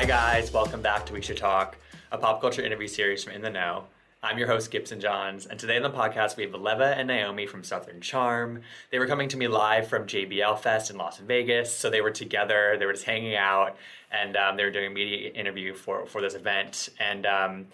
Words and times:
Hi, 0.00 0.06
guys. 0.06 0.50
Welcome 0.50 0.80
back 0.80 1.04
to 1.04 1.12
We 1.12 1.20
Should 1.20 1.36
Talk, 1.36 1.76
a 2.10 2.16
pop 2.16 2.40
culture 2.40 2.62
interview 2.62 2.88
series 2.88 3.22
from 3.22 3.34
In 3.34 3.42
the 3.42 3.50
Know. 3.50 3.84
I'm 4.22 4.38
your 4.38 4.46
host, 4.46 4.70
Gibson 4.70 4.98
Johns, 4.98 5.44
and 5.44 5.60
today 5.60 5.76
on 5.76 5.82
the 5.82 5.90
podcast 5.90 6.38
we 6.38 6.44
have 6.44 6.54
Leva 6.54 6.96
and 6.96 7.10
Naomie 7.10 7.46
from 7.46 7.62
Southern 7.62 8.00
Charm. 8.00 8.62
They 8.90 8.98
were 8.98 9.06
coming 9.06 9.28
to 9.28 9.36
me 9.36 9.46
live 9.46 9.88
from 9.88 10.06
JBL 10.06 10.58
Fest 10.60 10.88
in 10.88 10.96
Las 10.96 11.18
Vegas, 11.18 11.76
so 11.76 11.90
they 11.90 12.00
were 12.00 12.10
together, 12.10 12.76
they 12.78 12.86
were 12.86 12.94
just 12.94 13.04
hanging 13.04 13.36
out, 13.36 13.76
and 14.10 14.38
um, 14.38 14.56
they 14.56 14.64
were 14.64 14.70
doing 14.70 14.86
a 14.86 14.90
media 14.90 15.32
interview 15.32 15.74
for, 15.74 16.06
for 16.06 16.22
this 16.22 16.32
event. 16.32 16.88
And 16.98 17.26
um, 17.26 17.66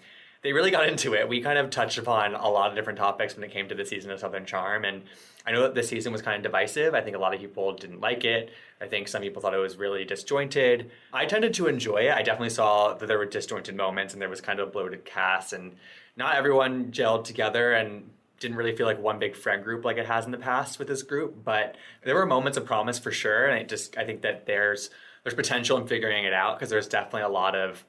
they 0.47 0.53
really 0.53 0.71
got 0.71 0.87
into 0.87 1.13
it. 1.13 1.27
We 1.27 1.41
kind 1.41 1.59
of 1.59 1.69
touched 1.69 1.97
upon 1.97 2.33
a 2.33 2.47
lot 2.47 2.69
of 2.69 2.75
different 2.77 2.97
topics 2.97 3.35
when 3.35 3.43
it 3.43 3.51
came 3.51 3.67
to 3.67 3.75
the 3.75 3.83
season 3.83 4.11
of 4.11 4.21
Southern 4.21 4.45
Charm, 4.45 4.85
and 4.85 5.03
I 5.45 5.51
know 5.51 5.63
that 5.63 5.75
this 5.75 5.89
season 5.89 6.13
was 6.13 6.21
kind 6.21 6.37
of 6.37 6.41
divisive. 6.41 6.93
I 6.93 7.01
think 7.01 7.17
a 7.17 7.19
lot 7.19 7.33
of 7.33 7.41
people 7.41 7.73
didn't 7.73 7.99
like 7.99 8.23
it. 8.23 8.51
I 8.79 8.87
think 8.87 9.09
some 9.09 9.21
people 9.21 9.41
thought 9.41 9.53
it 9.53 9.57
was 9.57 9.75
really 9.75 10.05
disjointed. 10.05 10.89
I 11.11 11.25
tended 11.25 11.53
to 11.55 11.67
enjoy 11.67 12.07
it. 12.07 12.13
I 12.13 12.21
definitely 12.21 12.51
saw 12.51 12.93
that 12.93 13.07
there 13.07 13.17
were 13.17 13.25
disjointed 13.25 13.75
moments 13.75 14.13
and 14.13 14.21
there 14.21 14.29
was 14.29 14.39
kind 14.39 14.61
of 14.61 14.69
a 14.69 14.71
bloated 14.71 15.03
cast, 15.03 15.51
and 15.51 15.75
not 16.15 16.37
everyone 16.37 16.93
gelled 16.93 17.25
together 17.25 17.73
and 17.73 18.09
didn't 18.39 18.55
really 18.55 18.73
feel 18.73 18.85
like 18.85 19.01
one 19.01 19.19
big 19.19 19.35
friend 19.35 19.61
group 19.61 19.83
like 19.83 19.97
it 19.97 20.05
has 20.05 20.23
in 20.23 20.31
the 20.31 20.37
past 20.37 20.79
with 20.79 20.87
this 20.87 21.03
group. 21.03 21.43
But 21.43 21.75
there 22.05 22.15
were 22.15 22.25
moments 22.25 22.57
of 22.57 22.63
promise 22.63 22.97
for 22.97 23.11
sure, 23.11 23.47
and 23.47 23.53
I 23.53 23.63
just 23.63 23.97
I 23.97 24.05
think 24.05 24.21
that 24.21 24.45
there's 24.45 24.91
there's 25.23 25.35
potential 25.35 25.77
in 25.77 25.87
figuring 25.87 26.23
it 26.23 26.31
out 26.31 26.57
because 26.57 26.69
there's 26.69 26.87
definitely 26.87 27.23
a 27.23 27.27
lot 27.27 27.53
of 27.53 27.83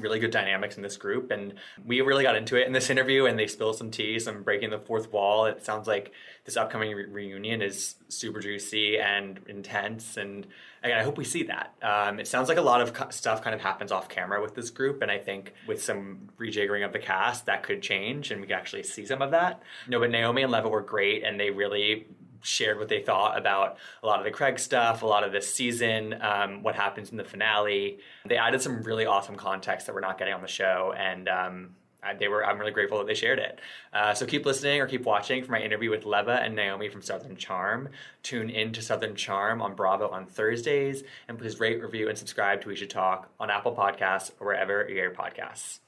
really 0.00 0.18
good 0.18 0.30
dynamics 0.30 0.76
in 0.76 0.82
this 0.82 0.96
group 0.96 1.30
and 1.30 1.54
we 1.84 2.00
really 2.00 2.22
got 2.22 2.36
into 2.36 2.56
it 2.56 2.66
in 2.66 2.72
this 2.72 2.90
interview 2.94 3.26
and 3.26 3.38
they 3.38 3.46
spilled 3.46 3.76
some 3.76 3.90
tea 3.90 4.18
some 4.18 4.42
breaking 4.42 4.70
the 4.70 4.78
fourth 4.78 5.12
wall. 5.12 5.46
It 5.46 5.64
sounds 5.64 5.86
like 5.86 6.12
this 6.44 6.56
upcoming 6.56 6.94
re- 6.94 7.06
reunion 7.06 7.62
is 7.62 7.96
super 8.08 8.40
juicy 8.40 8.98
and 8.98 9.40
intense 9.48 10.16
and 10.16 10.46
again 10.82 10.98
i 10.98 11.02
hope 11.02 11.16
we 11.16 11.24
see 11.24 11.44
that. 11.44 11.74
Um, 11.82 12.20
it 12.20 12.28
sounds 12.28 12.48
like 12.48 12.58
a 12.58 12.62
lot 12.62 12.80
of 12.80 12.92
co- 12.92 13.10
stuff 13.10 13.42
kind 13.42 13.54
of 13.54 13.60
happens 13.60 13.92
off 13.92 14.08
camera 14.08 14.42
with 14.42 14.54
this 14.54 14.70
group 14.70 15.02
and 15.02 15.10
i 15.10 15.18
think 15.18 15.54
with 15.66 15.82
some 15.82 16.28
rejiggering 16.38 16.84
of 16.84 16.92
the 16.92 16.98
cast 16.98 17.46
that 17.46 17.62
could 17.62 17.82
change 17.82 18.30
and 18.30 18.40
we 18.40 18.46
could 18.46 18.56
actually 18.56 18.82
see 18.82 19.06
some 19.06 19.22
of 19.22 19.30
that. 19.30 19.62
No 19.88 20.00
but 20.00 20.10
naomie 20.10 20.42
and 20.42 20.52
leva 20.52 20.68
were 20.68 20.82
great 20.82 21.24
and 21.24 21.38
they 21.40 21.50
really 21.50 22.06
shared 22.44 22.78
what 22.78 22.88
they 22.88 23.02
thought 23.02 23.36
about 23.36 23.78
a 24.02 24.06
lot 24.06 24.18
of 24.18 24.24
the 24.24 24.30
Craig 24.30 24.58
stuff, 24.58 25.02
a 25.02 25.06
lot 25.06 25.24
of 25.24 25.32
this 25.32 25.52
season, 25.52 26.20
um, 26.20 26.62
what 26.62 26.74
happens 26.74 27.10
in 27.10 27.16
the 27.16 27.24
finale. 27.24 27.98
They 28.26 28.36
added 28.36 28.62
some 28.62 28.82
really 28.82 29.06
awesome 29.06 29.36
context 29.36 29.86
that 29.86 29.94
we're 29.94 30.00
not 30.00 30.18
getting 30.18 30.34
on 30.34 30.42
the 30.42 30.48
show, 30.48 30.94
and 30.96 31.28
um, 31.28 31.70
they 32.18 32.28
were. 32.28 32.44
I'm 32.44 32.58
really 32.58 32.72
grateful 32.72 32.98
that 32.98 33.06
they 33.06 33.14
shared 33.14 33.38
it. 33.38 33.60
Uh, 33.92 34.14
so 34.14 34.26
keep 34.26 34.44
listening 34.44 34.80
or 34.80 34.86
keep 34.86 35.04
watching 35.04 35.42
for 35.42 35.52
my 35.52 35.60
interview 35.60 35.90
with 35.90 36.04
Leva 36.04 36.42
and 36.42 36.56
Naomie 36.56 36.92
from 36.92 37.02
Southern 37.02 37.36
Charm. 37.36 37.88
Tune 38.22 38.50
in 38.50 38.72
to 38.72 38.82
Southern 38.82 39.14
Charm 39.14 39.62
on 39.62 39.74
Bravo 39.74 40.08
on 40.08 40.26
Thursdays, 40.26 41.02
and 41.28 41.38
please 41.38 41.58
rate, 41.60 41.82
review, 41.82 42.08
and 42.08 42.18
subscribe 42.18 42.60
to 42.62 42.68
We 42.68 42.76
Should 42.76 42.90
Talk 42.90 43.30
on 43.40 43.50
Apple 43.50 43.74
Podcasts 43.74 44.30
or 44.38 44.48
wherever 44.48 44.86
you 44.88 44.94
get 44.94 45.02
your 45.02 45.14
podcasts. 45.14 45.80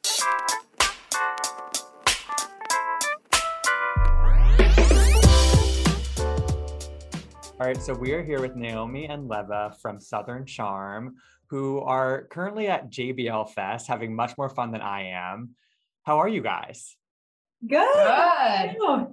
All 7.58 7.66
right, 7.66 7.82
so 7.82 7.94
we 7.94 8.12
are 8.12 8.22
here 8.22 8.42
with 8.42 8.54
Naomie 8.54 9.08
and 9.08 9.28
Leva 9.28 9.74
from 9.80 9.98
Southern 9.98 10.44
Charm, 10.44 11.14
who 11.48 11.80
are 11.80 12.24
currently 12.24 12.68
at 12.68 12.90
JBL 12.90 13.48
Fest, 13.54 13.86
having 13.86 14.14
much 14.14 14.36
more 14.36 14.50
fun 14.50 14.72
than 14.72 14.82
I 14.82 15.12
am. 15.12 15.54
How 16.02 16.18
are 16.18 16.28
you 16.28 16.42
guys? 16.42 16.94
Good. 17.66 18.76
Good. 18.78 19.06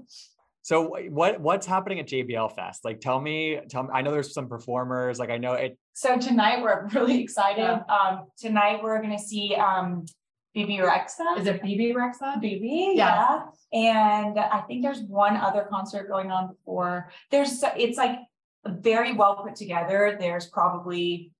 So 0.61 0.97
what 1.09 1.39
what's 1.39 1.65
happening 1.65 2.01
at 2.01 2.07
JBL 2.09 2.53
Fest? 2.53 2.83
Like 2.83 2.99
tell 2.99 3.21
me, 3.21 3.61
tell 3.69 3.83
me 3.83 3.89
I 3.93 4.01
know 4.01 4.11
there's 4.11 4.33
some 4.33 4.49
performers, 4.49 5.19
like 5.19 5.29
I 5.29 5.37
know 5.37 5.53
it 5.53 5.77
So 5.93 6.17
tonight 6.17 6.61
we're 6.61 6.87
really 6.93 7.21
excited. 7.23 7.61
Yeah. 7.61 7.83
Um, 7.87 8.25
tonight 8.37 8.83
we're 8.83 9.01
gonna 9.01 9.17
see 9.17 9.55
um 9.55 10.05
Bebe 10.53 10.79
Rexha. 10.79 11.39
Is 11.39 11.47
it 11.47 11.63
Bebe 11.63 11.93
Rexha? 11.93 12.41
Bebe? 12.41 12.91
Yeah. 12.95 13.39
Yeah. 13.71 14.25
And 14.25 14.37
I 14.37 14.59
think 14.67 14.83
there's 14.83 15.01
one 15.01 15.37
other 15.37 15.65
concert 15.69 16.09
going 16.09 16.29
on 16.29 16.49
before. 16.49 17.09
There's 17.31 17.63
it's 17.77 17.97
like 17.97 18.19
very 18.65 19.13
well 19.13 19.35
put 19.35 19.55
together. 19.55 20.17
There's 20.19 20.47
probably 20.47 21.31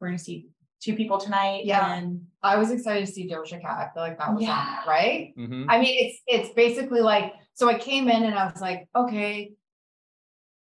we're 0.00 0.08
gonna 0.08 0.18
see 0.18 0.48
two 0.82 0.94
people 0.94 1.18
tonight. 1.18 1.64
Yeah. 1.64 1.94
And 1.94 2.26
I 2.42 2.56
was 2.56 2.70
excited 2.70 3.06
to 3.06 3.10
see 3.12 3.28
Doja 3.28 3.60
Cat. 3.60 3.78
I 3.90 3.94
feel 3.94 4.02
like 4.02 4.18
that 4.18 4.28
was 4.34 4.42
on 4.42 4.42
Yeah. 4.42 4.80
there, 4.84 4.94
right? 4.94 5.34
mhm. 5.36 5.66
I 5.68 5.78
mean, 5.80 6.06
it's 6.06 6.20
it's 6.26 6.54
basically 6.54 7.00
like 7.00 7.32
so 7.54 7.68
I 7.68 7.78
came 7.78 8.08
in 8.08 8.24
and 8.24 8.34
I 8.34 8.46
was 8.50 8.60
like, 8.60 8.88
okay, 8.94 9.52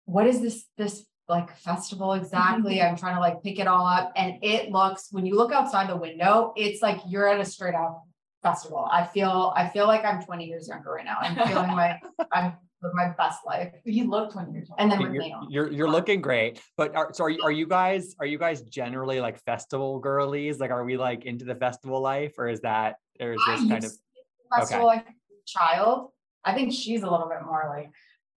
what 0.05 0.27
is 0.27 0.41
this 0.41 0.65
this 0.77 1.05
like 1.27 1.55
festival 1.57 2.13
exactly? 2.13 2.81
I'm 2.81 2.95
trying 2.95 3.15
to 3.15 3.21
like 3.21 3.41
pick 3.41 3.57
it 3.59 3.67
all 3.67 3.85
up. 3.87 4.11
And 4.15 4.35
it 4.43 4.71
looks 4.71 5.07
when 5.11 5.25
you 5.25 5.35
look 5.35 5.51
outside 5.51 5.89
the 5.89 5.95
window, 5.97 6.53
it's 6.55 6.81
like 6.81 6.99
you're 7.07 7.27
at 7.27 7.39
a 7.39 7.45
straight 7.45 7.73
out 7.73 8.01
festival. 8.43 8.87
I 8.91 9.05
feel 9.05 9.51
I 9.55 9.67
feel 9.69 9.87
like 9.87 10.05
I'm 10.05 10.21
20 10.23 10.45
years 10.45 10.67
younger 10.67 10.91
right 10.91 11.05
now. 11.05 11.17
I'm 11.19 11.35
feeling 11.47 11.67
my 11.75 11.99
I'm 12.31 12.53
living 12.81 12.95
my 12.95 13.13
best 13.17 13.39
life. 13.45 13.71
you 13.83 14.09
look 14.09 14.35
when 14.35 14.53
you're 14.53 14.63
And 14.77 14.91
then 14.91 15.01
with 15.01 15.13
you're, 15.13 15.41
you're 15.49 15.71
you're 15.71 15.89
looking 15.89 16.21
great. 16.21 16.61
But 16.77 16.95
are, 16.95 17.13
so 17.13 17.25
are 17.25 17.29
you, 17.29 17.41
are 17.43 17.51
you 17.51 17.67
guys 17.67 18.15
are 18.19 18.25
you 18.25 18.37
guys 18.37 18.61
generally 18.61 19.19
like 19.19 19.41
festival 19.43 19.99
girlies? 19.99 20.59
Like 20.59 20.71
are 20.71 20.83
we 20.83 20.97
like 20.97 21.25
into 21.25 21.45
the 21.45 21.55
festival 21.55 22.01
life 22.01 22.33
or 22.37 22.47
is 22.47 22.61
that 22.61 22.95
or 23.19 23.33
is 23.33 23.41
I 23.47 23.51
this 23.51 23.59
kind 23.61 23.71
of 23.73 23.83
used 23.83 23.95
to 23.95 23.99
be 24.13 24.59
festival 24.59 24.85
like 24.85 25.05
child. 25.45 26.09
I 26.43 26.53
think 26.53 26.73
she's 26.73 27.03
a 27.03 27.09
little 27.09 27.27
bit 27.27 27.43
more 27.45 27.65
like 27.69 27.89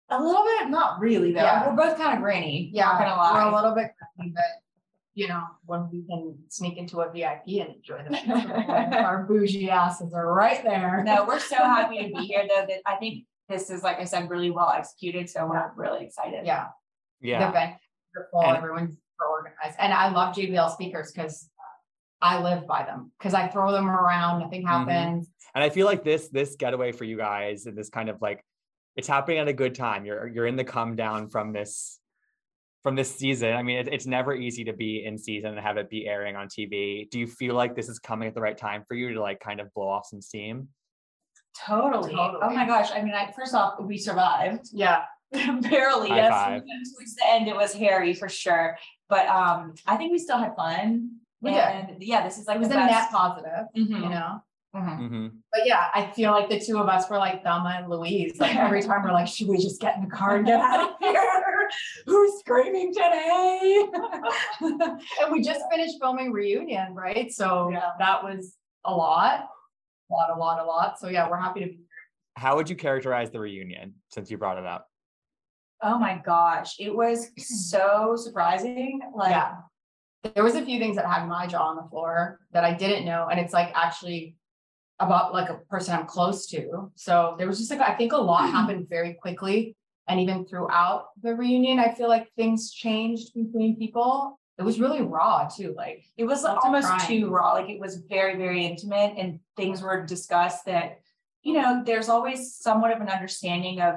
a 0.09 0.23
little 0.23 0.43
bit, 0.43 0.69
not 0.69 0.99
really 0.99 1.33
though. 1.33 1.41
Yeah. 1.41 1.67
We're 1.67 1.75
both 1.75 1.97
kind 1.97 2.15
of 2.15 2.23
granny. 2.23 2.69
Yeah, 2.73 2.85
Not 2.85 2.99
gonna 2.99 3.15
lie. 3.15 3.33
we're 3.33 3.51
a 3.51 3.55
little 3.55 3.75
bit, 3.75 3.91
but 4.17 4.43
you 5.13 5.27
know, 5.27 5.43
when 5.65 5.89
we 5.91 6.03
can 6.03 6.37
sneak 6.47 6.77
into 6.77 7.01
a 7.01 7.11
VIP 7.11 7.59
and 7.59 7.75
enjoy 7.75 8.03
the 8.07 8.15
show, 8.15 8.33
our 8.93 9.23
bougie 9.23 9.69
asses 9.69 10.13
are 10.13 10.31
right 10.31 10.63
there. 10.63 11.03
No, 11.03 11.25
we're 11.25 11.39
so 11.39 11.55
happy 11.55 11.97
to 11.97 12.13
be 12.15 12.25
here 12.25 12.45
though 12.47 12.65
that 12.67 12.81
I 12.85 12.95
think 12.97 13.25
this 13.49 13.69
is, 13.69 13.83
like 13.83 13.97
I 13.99 14.03
said, 14.03 14.29
really 14.29 14.51
well 14.51 14.69
executed. 14.69 15.29
So 15.29 15.45
we're 15.47 15.71
really 15.75 16.05
excited. 16.05 16.45
Yeah, 16.45 16.67
Yeah. 17.21 17.39
the 17.39 17.43
yeah. 17.45 17.49
event, 17.49 17.75
wonderful, 18.15 18.41
And- 18.43 18.57
everyone's 18.57 18.97
organized, 19.19 19.75
and 19.79 19.93
I 19.93 20.09
love 20.09 20.35
JBL 20.35 20.69
speakers 20.71 21.11
because 21.11 21.49
I 22.21 22.41
live 22.41 22.65
by 22.67 22.83
them 22.83 23.11
because 23.17 23.33
I 23.33 23.47
throw 23.47 23.71
them 23.71 23.89
around, 23.89 24.39
nothing 24.39 24.63
Mm-hmm. 24.65 24.89
happens. 24.89 25.29
And 25.55 25.63
I 25.63 25.69
feel 25.69 25.85
like 25.87 26.03
this 26.03 26.29
this 26.29 26.55
getaway 26.55 26.91
for 26.91 27.03
you 27.03 27.17
guys 27.17 27.65
and 27.65 27.77
this 27.77 27.89
kind 27.89 28.09
of 28.09 28.21
like 28.21 28.43
it's 28.95 29.07
happening 29.07 29.37
at 29.39 29.47
a 29.47 29.53
good 29.53 29.75
time. 29.75 30.05
You're 30.05 30.27
you're 30.27 30.47
in 30.47 30.55
the 30.55 30.63
come 30.63 30.95
down 30.95 31.29
from 31.29 31.53
this 31.53 31.99
from 32.83 32.95
this 32.95 33.13
season. 33.15 33.53
I 33.53 33.63
mean, 33.63 33.77
it, 33.77 33.87
it's 33.91 34.05
never 34.05 34.33
easy 34.35 34.63
to 34.65 34.73
be 34.73 35.03
in 35.03 35.17
season 35.17 35.51
and 35.51 35.59
have 35.59 35.77
it 35.77 35.89
be 35.89 36.07
airing 36.07 36.35
on 36.35 36.47
TV. 36.47 37.09
Do 37.09 37.19
you 37.19 37.27
feel 37.27 37.53
like 37.55 37.75
this 37.75 37.89
is 37.89 37.99
coming 37.99 38.27
at 38.27 38.33
the 38.35 38.41
right 38.41 38.57
time 38.57 38.83
for 38.87 38.93
you 38.95 39.13
to 39.13 39.21
like 39.21 39.39
kind 39.39 39.59
of 39.59 39.73
blow 39.73 39.87
off 39.87 40.05
some 40.07 40.21
steam? 40.21 40.69
Totally. 41.65 42.13
Oh 42.15 42.49
my 42.51 42.65
gosh. 42.65 42.89
I 42.93 43.01
mean, 43.01 43.13
I, 43.13 43.31
first 43.31 43.53
off, 43.55 43.79
we 43.81 43.97
survived 43.97 44.67
Yeah, 44.73 45.03
barely. 45.31 46.09
High 46.09 46.15
Yes. 46.17 46.31
five. 46.33 46.61
Towards 46.61 47.15
the 47.15 47.27
end, 47.27 47.47
it 47.47 47.55
was 47.55 47.73
hairy 47.73 48.13
for 48.13 48.29
sure. 48.29 48.77
But 49.09 49.27
um, 49.27 49.73
I 49.85 49.95
think 49.97 50.11
we 50.11 50.19
still 50.19 50.37
had 50.37 50.55
fun. 50.55 51.11
We 51.41 51.51
did. 51.51 51.59
and 51.59 51.95
yeah, 52.03 52.23
this 52.23 52.37
is 52.37 52.47
like 52.47 52.55
it 52.57 52.59
was 52.59 52.69
the 52.69 52.75
a 52.75 52.79
net 52.79 52.89
best. 52.89 53.11
positive, 53.11 53.67
Mhm. 53.77 53.89
you 54.03 54.09
know. 54.09 54.41
Mhm. 54.75 54.99
Mm-hmm. 54.99 55.27
But 55.51 55.61
yeah, 55.65 55.87
I 55.93 56.07
feel 56.11 56.31
like 56.31 56.49
the 56.49 56.59
two 56.59 56.77
of 56.79 56.87
us 56.89 57.09
were 57.09 57.17
like 57.17 57.43
Thelma 57.43 57.75
and 57.79 57.89
Louise. 57.89 58.39
Like 58.39 58.55
every 58.65 58.81
time 58.81 59.03
we're 59.03 59.11
like, 59.13 59.27
should 59.27 59.47
we 59.47 59.57
just 59.57 59.79
get 59.79 59.95
in 59.97 60.03
the 60.03 60.09
car 60.09 60.35
and 60.37 60.45
get 60.45 60.59
out 60.59 60.89
of 60.91 60.95
here? 60.99 61.69
Who's 62.05 62.39
screaming 62.39 62.93
today? 62.93 63.85
and 64.61 65.31
we 65.31 65.41
just 65.41 65.61
finished 65.71 65.95
filming 66.01 66.31
reunion, 66.31 66.93
right? 66.95 67.31
So 67.31 67.69
Yeah. 67.71 67.89
that 67.99 68.23
was 68.23 68.55
a 68.85 68.93
lot, 68.93 69.47
a 70.09 70.13
lot, 70.13 70.29
a 70.35 70.39
lot, 70.39 70.63
a 70.63 70.65
lot. 70.65 70.99
So 70.99 71.07
yeah, 71.07 71.29
we're 71.29 71.39
happy 71.39 71.61
to 71.61 71.65
be 71.67 71.73
here. 71.73 71.85
How 72.35 72.55
would 72.55 72.69
you 72.69 72.75
characterize 72.75 73.31
the 73.31 73.39
reunion 73.39 73.95
since 74.09 74.29
you 74.29 74.37
brought 74.37 74.57
it 74.57 74.65
up? 74.65 74.87
Oh 75.81 75.97
my 75.97 76.21
gosh. 76.25 76.75
It 76.79 76.95
was 76.95 77.29
so 77.37 78.15
surprising. 78.15 78.99
Like, 79.15 79.31
yeah. 79.31 79.55
There 80.33 80.43
was 80.43 80.55
a 80.55 80.65
few 80.65 80.79
things 80.79 80.95
that 80.95 81.05
had 81.05 81.27
my 81.27 81.47
jaw 81.47 81.67
on 81.67 81.75
the 81.75 81.89
floor 81.89 82.39
that 82.51 82.63
I 82.63 82.73
didn't 82.73 83.05
know. 83.05 83.27
And 83.29 83.39
it's 83.39 83.53
like 83.53 83.71
actually 83.75 84.35
about 84.99 85.33
like 85.33 85.49
a 85.49 85.59
person 85.69 85.93
I'm 85.93 86.07
close 86.07 86.47
to. 86.47 86.91
So 86.95 87.35
there 87.37 87.47
was 87.47 87.59
just 87.59 87.69
like, 87.69 87.81
I 87.81 87.95
think 87.95 88.13
a 88.13 88.17
lot 88.17 88.49
happened 88.51 88.87
very 88.89 89.13
quickly. 89.13 89.75
And 90.07 90.19
even 90.19 90.45
throughout 90.45 91.07
the 91.21 91.35
reunion, 91.35 91.79
I 91.79 91.93
feel 91.93 92.07
like 92.07 92.31
things 92.35 92.71
changed 92.71 93.33
between 93.33 93.77
people. 93.77 94.39
It 94.57 94.63
was 94.63 94.79
really 94.79 95.01
raw 95.01 95.47
too. 95.47 95.73
Like, 95.77 96.05
it 96.17 96.25
was 96.25 96.43
almost 96.43 96.87
crying. 96.87 97.07
too 97.07 97.29
raw. 97.29 97.53
Like 97.53 97.69
it 97.69 97.79
was 97.79 97.97
very, 97.97 98.35
very 98.37 98.65
intimate 98.65 99.13
and 99.17 99.39
things 99.55 99.81
were 99.81 100.05
discussed 100.05 100.65
that, 100.65 100.99
you 101.43 101.53
know, 101.53 101.83
there's 101.85 102.09
always 102.09 102.55
somewhat 102.55 102.91
of 102.91 103.01
an 103.01 103.09
understanding 103.09 103.81
of, 103.81 103.95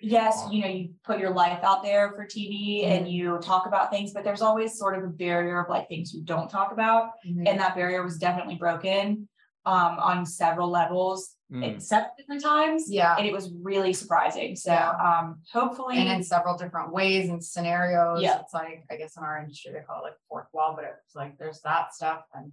yes, 0.00 0.46
you 0.50 0.62
know, 0.62 0.68
you 0.68 0.90
put 1.04 1.18
your 1.18 1.30
life 1.30 1.62
out 1.62 1.82
there 1.82 2.12
for 2.12 2.24
TV 2.24 2.82
mm-hmm. 2.82 2.92
and 2.92 3.08
you 3.08 3.38
talk 3.42 3.66
about 3.66 3.90
things, 3.90 4.12
but 4.12 4.24
there's 4.24 4.42
always 4.42 4.78
sort 4.78 4.96
of 4.96 5.04
a 5.04 5.08
barrier 5.08 5.62
of 5.62 5.68
like 5.68 5.88
things 5.88 6.14
you 6.14 6.22
don't 6.22 6.50
talk 6.50 6.72
about. 6.72 7.10
Mm-hmm. 7.26 7.46
And 7.46 7.60
that 7.60 7.74
barrier 7.74 8.02
was 8.02 8.16
definitely 8.16 8.54
broken. 8.54 9.28
Um, 9.66 9.98
on 9.98 10.26
several 10.26 10.70
levels 10.70 11.36
Mm. 11.52 11.74
at 11.74 11.82
seven 11.82 12.10
different 12.16 12.44
times. 12.44 12.84
Yeah. 12.88 13.16
And 13.16 13.26
it 13.26 13.32
was 13.32 13.50
really 13.60 13.92
surprising. 13.92 14.54
So 14.54 14.70
Yeah. 14.70 14.90
um, 14.90 15.42
hopefully, 15.52 15.98
And 15.98 16.08
in 16.08 16.22
several 16.22 16.56
different 16.56 16.92
ways 16.92 17.28
and 17.28 17.44
scenarios. 17.44 18.22
Yeah. 18.22 18.38
It's 18.38 18.54
like, 18.54 18.84
I 18.88 18.94
guess 18.94 19.16
in 19.16 19.24
our 19.24 19.38
industry, 19.38 19.72
they 19.72 19.80
call 19.80 19.98
it 19.98 20.04
like 20.04 20.14
fourth 20.28 20.46
wall, 20.52 20.74
but 20.76 20.84
it's 20.84 21.16
like, 21.16 21.38
there's 21.38 21.60
that 21.62 21.92
stuff. 21.92 22.22
And 22.34 22.52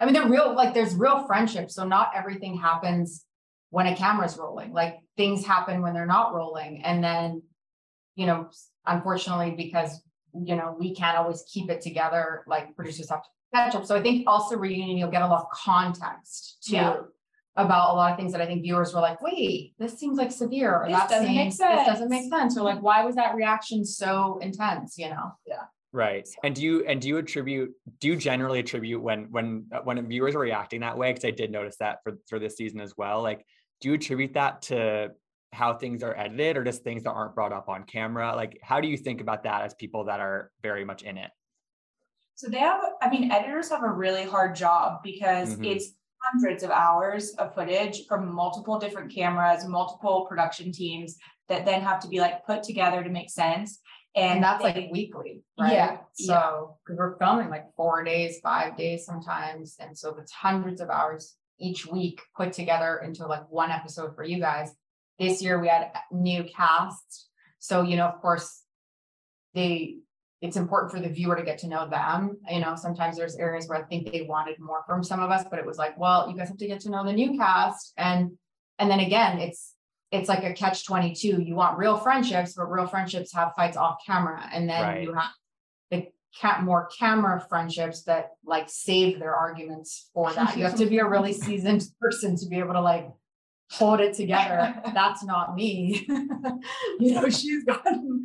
I 0.00 0.06
mean, 0.06 0.14
they're 0.14 0.26
real, 0.28 0.56
like, 0.56 0.74
there's 0.74 0.96
real 0.96 1.24
friendship. 1.24 1.70
So 1.70 1.86
not 1.86 2.10
everything 2.16 2.56
happens 2.56 3.24
when 3.70 3.86
a 3.86 3.94
camera's 3.94 4.36
rolling. 4.36 4.72
Like, 4.72 4.98
things 5.16 5.46
happen 5.46 5.80
when 5.80 5.94
they're 5.94 6.04
not 6.04 6.34
rolling. 6.34 6.82
And 6.82 7.04
then, 7.04 7.42
you 8.16 8.26
know, 8.26 8.50
unfortunately, 8.84 9.52
because, 9.52 10.02
you 10.34 10.56
know, 10.56 10.74
we 10.76 10.96
can't 10.96 11.16
always 11.16 11.44
keep 11.48 11.70
it 11.70 11.80
together, 11.80 12.42
like 12.48 12.74
producers 12.74 13.08
have 13.10 13.22
to 13.22 13.28
catch 13.54 13.74
up. 13.74 13.86
So 13.86 13.96
I 13.96 14.02
think 14.02 14.26
also 14.26 14.56
reunion, 14.56 14.96
you'll 14.96 15.10
get 15.10 15.22
a 15.22 15.26
lot 15.26 15.42
of 15.42 15.50
context 15.50 16.58
too. 16.64 16.76
Yeah. 16.76 16.96
About 17.54 17.92
a 17.92 17.96
lot 17.96 18.10
of 18.12 18.16
things 18.16 18.32
that 18.32 18.40
I 18.40 18.46
think 18.46 18.62
viewers 18.62 18.94
were 18.94 19.00
like, 19.02 19.20
wait, 19.20 19.74
this 19.78 19.98
seems 19.98 20.16
like 20.16 20.32
severe, 20.32 20.74
or 20.74 20.88
This 20.88 20.96
that 20.96 21.10
doesn't 21.10 21.34
make 21.34 21.52
sense. 21.52 21.80
this 21.80 21.86
doesn't 21.86 22.08
make 22.08 22.30
sense, 22.30 22.56
or 22.56 22.62
like, 22.62 22.80
why 22.80 23.04
was 23.04 23.14
that 23.16 23.34
reaction 23.34 23.84
so 23.84 24.38
intense, 24.40 24.96
you 24.96 25.10
know? 25.10 25.32
Yeah. 25.46 25.64
Right. 25.92 26.26
And 26.42 26.54
do 26.54 26.62
you 26.62 26.86
and 26.86 26.98
do 26.98 27.08
you 27.08 27.18
attribute 27.18 27.72
do 28.00 28.08
you 28.08 28.16
generally 28.16 28.60
attribute 28.60 29.02
when 29.02 29.24
when 29.30 29.66
when 29.84 30.08
viewers 30.08 30.34
are 30.34 30.38
reacting 30.38 30.80
that 30.80 30.96
way 30.96 31.12
because 31.12 31.26
I 31.26 31.30
did 31.30 31.50
notice 31.52 31.76
that 31.80 31.98
for 32.02 32.18
for 32.26 32.38
this 32.38 32.56
season 32.56 32.80
as 32.80 32.94
well 32.96 33.20
like 33.20 33.44
do 33.82 33.90
you 33.90 33.94
attribute 33.96 34.32
that 34.32 34.62
to 34.62 35.10
how 35.52 35.74
things 35.74 36.02
are 36.02 36.16
edited 36.16 36.56
or 36.56 36.64
just 36.64 36.82
things 36.82 37.02
that 37.02 37.10
aren't 37.10 37.34
brought 37.34 37.52
up 37.52 37.68
on 37.68 37.84
camera 37.84 38.34
like 38.34 38.58
how 38.62 38.80
do 38.80 38.88
you 38.88 38.96
think 38.96 39.20
about 39.20 39.42
that 39.42 39.64
as 39.64 39.74
people 39.74 40.04
that 40.04 40.18
are 40.18 40.50
very 40.62 40.82
much 40.82 41.02
in 41.02 41.18
it 41.18 41.30
so 42.42 42.48
they 42.50 42.58
have, 42.58 42.80
I 43.00 43.08
mean, 43.08 43.30
editors 43.30 43.70
have 43.70 43.84
a 43.84 43.88
really 43.88 44.24
hard 44.24 44.56
job 44.56 45.00
because 45.04 45.56
Mhm. 45.56 45.64
it's 45.76 45.92
hundreds 46.20 46.64
of 46.64 46.70
hours 46.72 47.34
of 47.34 47.54
footage 47.54 48.04
from 48.08 48.32
multiple 48.32 48.80
different 48.80 49.12
cameras, 49.14 49.64
multiple 49.64 50.26
production 50.28 50.72
teams 50.72 51.18
that 51.48 51.64
then 51.64 51.82
have 51.82 52.00
to 52.00 52.08
be 52.08 52.18
like 52.18 52.44
put 52.44 52.64
together 52.64 53.04
to 53.04 53.10
make 53.10 53.30
sense. 53.30 53.80
And, 54.16 54.34
And 54.34 54.42
that's 54.44 54.60
they- 54.60 54.74
like 54.74 54.90
weekly, 54.90 55.44
right? 55.56 55.72
Yeah, 55.72 55.98
So, 56.14 56.78
because 56.84 56.98
we're 56.98 57.16
filming 57.18 57.48
like 57.48 57.72
four 57.76 58.02
days, 58.02 58.40
five 58.40 58.76
days 58.76 59.06
sometimes, 59.06 59.76
and 59.78 59.96
so 59.96 60.16
it's 60.16 60.32
hundreds 60.32 60.80
of 60.80 60.90
hours 60.90 61.36
each 61.58 61.86
week 61.86 62.20
put 62.36 62.52
together 62.52 62.98
into 63.04 63.24
like 63.28 63.48
one 63.50 63.70
episode 63.70 64.16
for 64.16 64.24
you 64.24 64.40
guys. 64.40 64.74
This 65.20 65.40
year 65.42 65.60
we 65.60 65.68
had 65.68 65.92
new 66.10 66.42
cast, 66.42 67.28
so 67.60 67.82
you 67.82 67.96
know, 67.96 68.08
of 68.08 68.20
course, 68.20 68.64
they, 69.54 69.98
it's 70.42 70.56
important 70.56 70.92
for 70.92 71.00
the 71.00 71.08
viewer 71.08 71.36
to 71.36 71.42
get 71.44 71.58
to 71.58 71.68
know 71.68 71.88
them. 71.88 72.36
You 72.50 72.60
know, 72.60 72.74
sometimes 72.76 73.16
there's 73.16 73.36
areas 73.36 73.68
where 73.68 73.78
I 73.78 73.82
think 73.84 74.10
they 74.10 74.22
wanted 74.22 74.58
more 74.58 74.82
from 74.86 75.02
some 75.04 75.20
of 75.20 75.30
us, 75.30 75.44
but 75.48 75.58
it 75.60 75.64
was 75.64 75.78
like, 75.78 75.96
well, 75.96 76.28
you 76.28 76.36
guys 76.36 76.48
have 76.48 76.58
to 76.58 76.66
get 76.66 76.80
to 76.80 76.90
know 76.90 77.04
the 77.06 77.12
new 77.12 77.38
cast, 77.38 77.92
and 77.96 78.32
and 78.78 78.90
then 78.90 79.00
again, 79.00 79.38
it's 79.38 79.74
it's 80.10 80.28
like 80.28 80.44
a 80.44 80.52
catch 80.52 80.84
22 80.86 81.40
you 81.40 81.54
want 81.54 81.78
real 81.78 81.96
friendships 81.96 82.52
but 82.52 82.66
real 82.70 82.86
friendships 82.86 83.32
have 83.32 83.54
fights 83.56 83.78
off 83.78 83.96
camera 84.06 84.46
and 84.52 84.68
then 84.68 84.82
Right. 84.82 85.02
you 85.04 85.14
have 85.14 85.30
the 85.90 86.06
cat 86.38 86.62
more 86.62 86.88
camera 86.98 87.40
friendships 87.48 88.02
that 88.02 88.32
like 88.44 88.66
save 88.68 89.18
their 89.18 89.34
arguments 89.34 90.10
for 90.12 90.30
that 90.34 90.56
you 90.58 90.64
have 90.64 90.76
to 90.76 90.86
be 90.86 90.98
a 90.98 91.08
really 91.08 91.32
seasoned 91.32 91.82
person 91.98 92.36
to 92.36 92.46
be 92.46 92.58
able 92.58 92.74
to 92.74 92.80
like 92.82 93.08
hold 93.72 94.00
it 94.00 94.14
together. 94.14 94.80
That's 94.94 95.24
not 95.24 95.54
me. 95.54 96.06
You 97.00 97.14
know 97.14 97.28
she's 97.28 97.64
gotten 97.64 98.24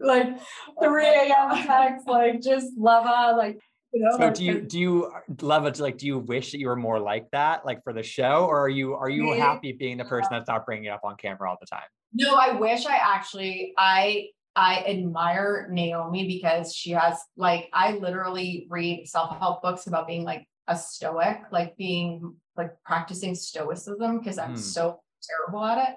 like 0.00 0.38
3 0.82 1.06
a.m 1.06 1.66
texts 1.66 2.06
like 2.06 2.42
just 2.42 2.66
Leva 2.76 3.34
like 3.36 3.58
you 3.92 4.04
know 4.04 4.10
so 4.12 4.24
like, 4.24 4.34
do 4.34 4.44
you 4.44 4.60
do 4.60 4.78
you 4.78 5.12
love 5.40 5.64
it 5.64 5.78
like 5.78 5.96
do 5.96 6.06
you 6.06 6.18
wish 6.18 6.52
that 6.52 6.58
you 6.58 6.66
were 6.66 6.76
more 6.76 7.00
like 7.00 7.30
that 7.32 7.64
like 7.64 7.82
for 7.82 7.94
the 7.94 8.02
show? 8.02 8.44
Or 8.44 8.60
are 8.60 8.68
you 8.68 8.94
are 8.94 9.08
you 9.08 9.22
Me? 9.22 9.38
happy 9.38 9.72
being 9.72 9.96
the 9.96 10.04
person 10.04 10.26
uh-huh. 10.26 10.40
that's 10.40 10.48
not 10.48 10.66
bringing 10.66 10.86
it 10.86 10.88
up 10.88 11.00
on 11.04 11.16
camera 11.16 11.48
all 11.48 11.56
the 11.58 11.66
time? 11.66 11.88
No, 12.12 12.34
I 12.34 12.52
wish 12.52 12.84
I 12.84 12.96
actually 12.96 13.72
I 13.78 14.26
I 14.54 14.84
admire 14.86 15.70
Naomie 15.72 16.26
because 16.26 16.74
she 16.74 16.90
has 16.90 17.18
like 17.36 17.68
I 17.72 17.92
literally 17.92 18.66
read 18.68 19.08
self-help 19.08 19.62
books 19.62 19.86
about 19.86 20.06
being 20.06 20.24
like 20.24 20.46
a 20.68 20.76
stoic, 20.76 21.40
like 21.50 21.76
being 21.76 22.34
like 22.56 22.70
practicing 22.84 23.34
stoicism 23.34 24.18
because 24.18 24.38
I'm 24.38 24.50
Hmm. 24.50 24.56
so 24.56 25.00
terrible 25.22 25.64
at 25.64 25.88
it. 25.88 25.96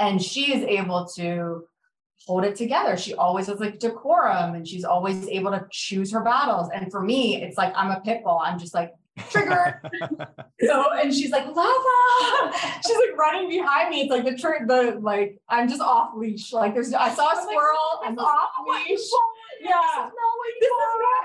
And 0.00 0.22
she 0.22 0.52
is 0.54 0.62
able 0.64 1.06
to 1.16 1.64
hold 2.26 2.44
it 2.44 2.56
together. 2.56 2.96
She 2.96 3.14
always 3.14 3.46
has 3.46 3.60
like 3.60 3.78
decorum 3.78 4.54
and 4.54 4.66
she's 4.66 4.84
always 4.84 5.26
able 5.28 5.50
to 5.52 5.66
choose 5.70 6.12
her 6.12 6.20
battles. 6.22 6.68
And 6.74 6.90
for 6.90 7.02
me, 7.02 7.42
it's 7.42 7.56
like 7.56 7.72
I'm 7.76 7.90
a 7.90 8.00
pit 8.00 8.22
bull. 8.24 8.40
I'm 8.44 8.58
just 8.58 8.74
like 8.74 8.92
trigger, 9.30 9.80
you 10.60 10.68
know, 10.68 10.90
and 10.94 11.12
she's 11.12 11.30
like, 11.30 11.46
Leva. 11.46 12.58
She's 12.86 12.96
like 12.96 13.16
running 13.18 13.48
behind 13.48 13.90
me. 13.90 14.02
It's 14.02 14.10
like 14.10 14.24
the 14.24 14.36
trick, 14.36 14.66
the 14.68 14.98
like, 15.00 15.38
I'm 15.48 15.68
just 15.68 15.80
off 15.80 16.10
leash. 16.16 16.52
Like 16.52 16.74
there's 16.74 16.92
I 16.94 17.10
saw 17.14 17.32
a 17.32 17.42
squirrel, 17.42 18.00
I'm 18.04 18.18
off 18.18 18.50
leash. 18.68 19.00
Yeah. 19.60 20.10
This 20.60 20.70
is 20.70 20.94
not 21.02 21.24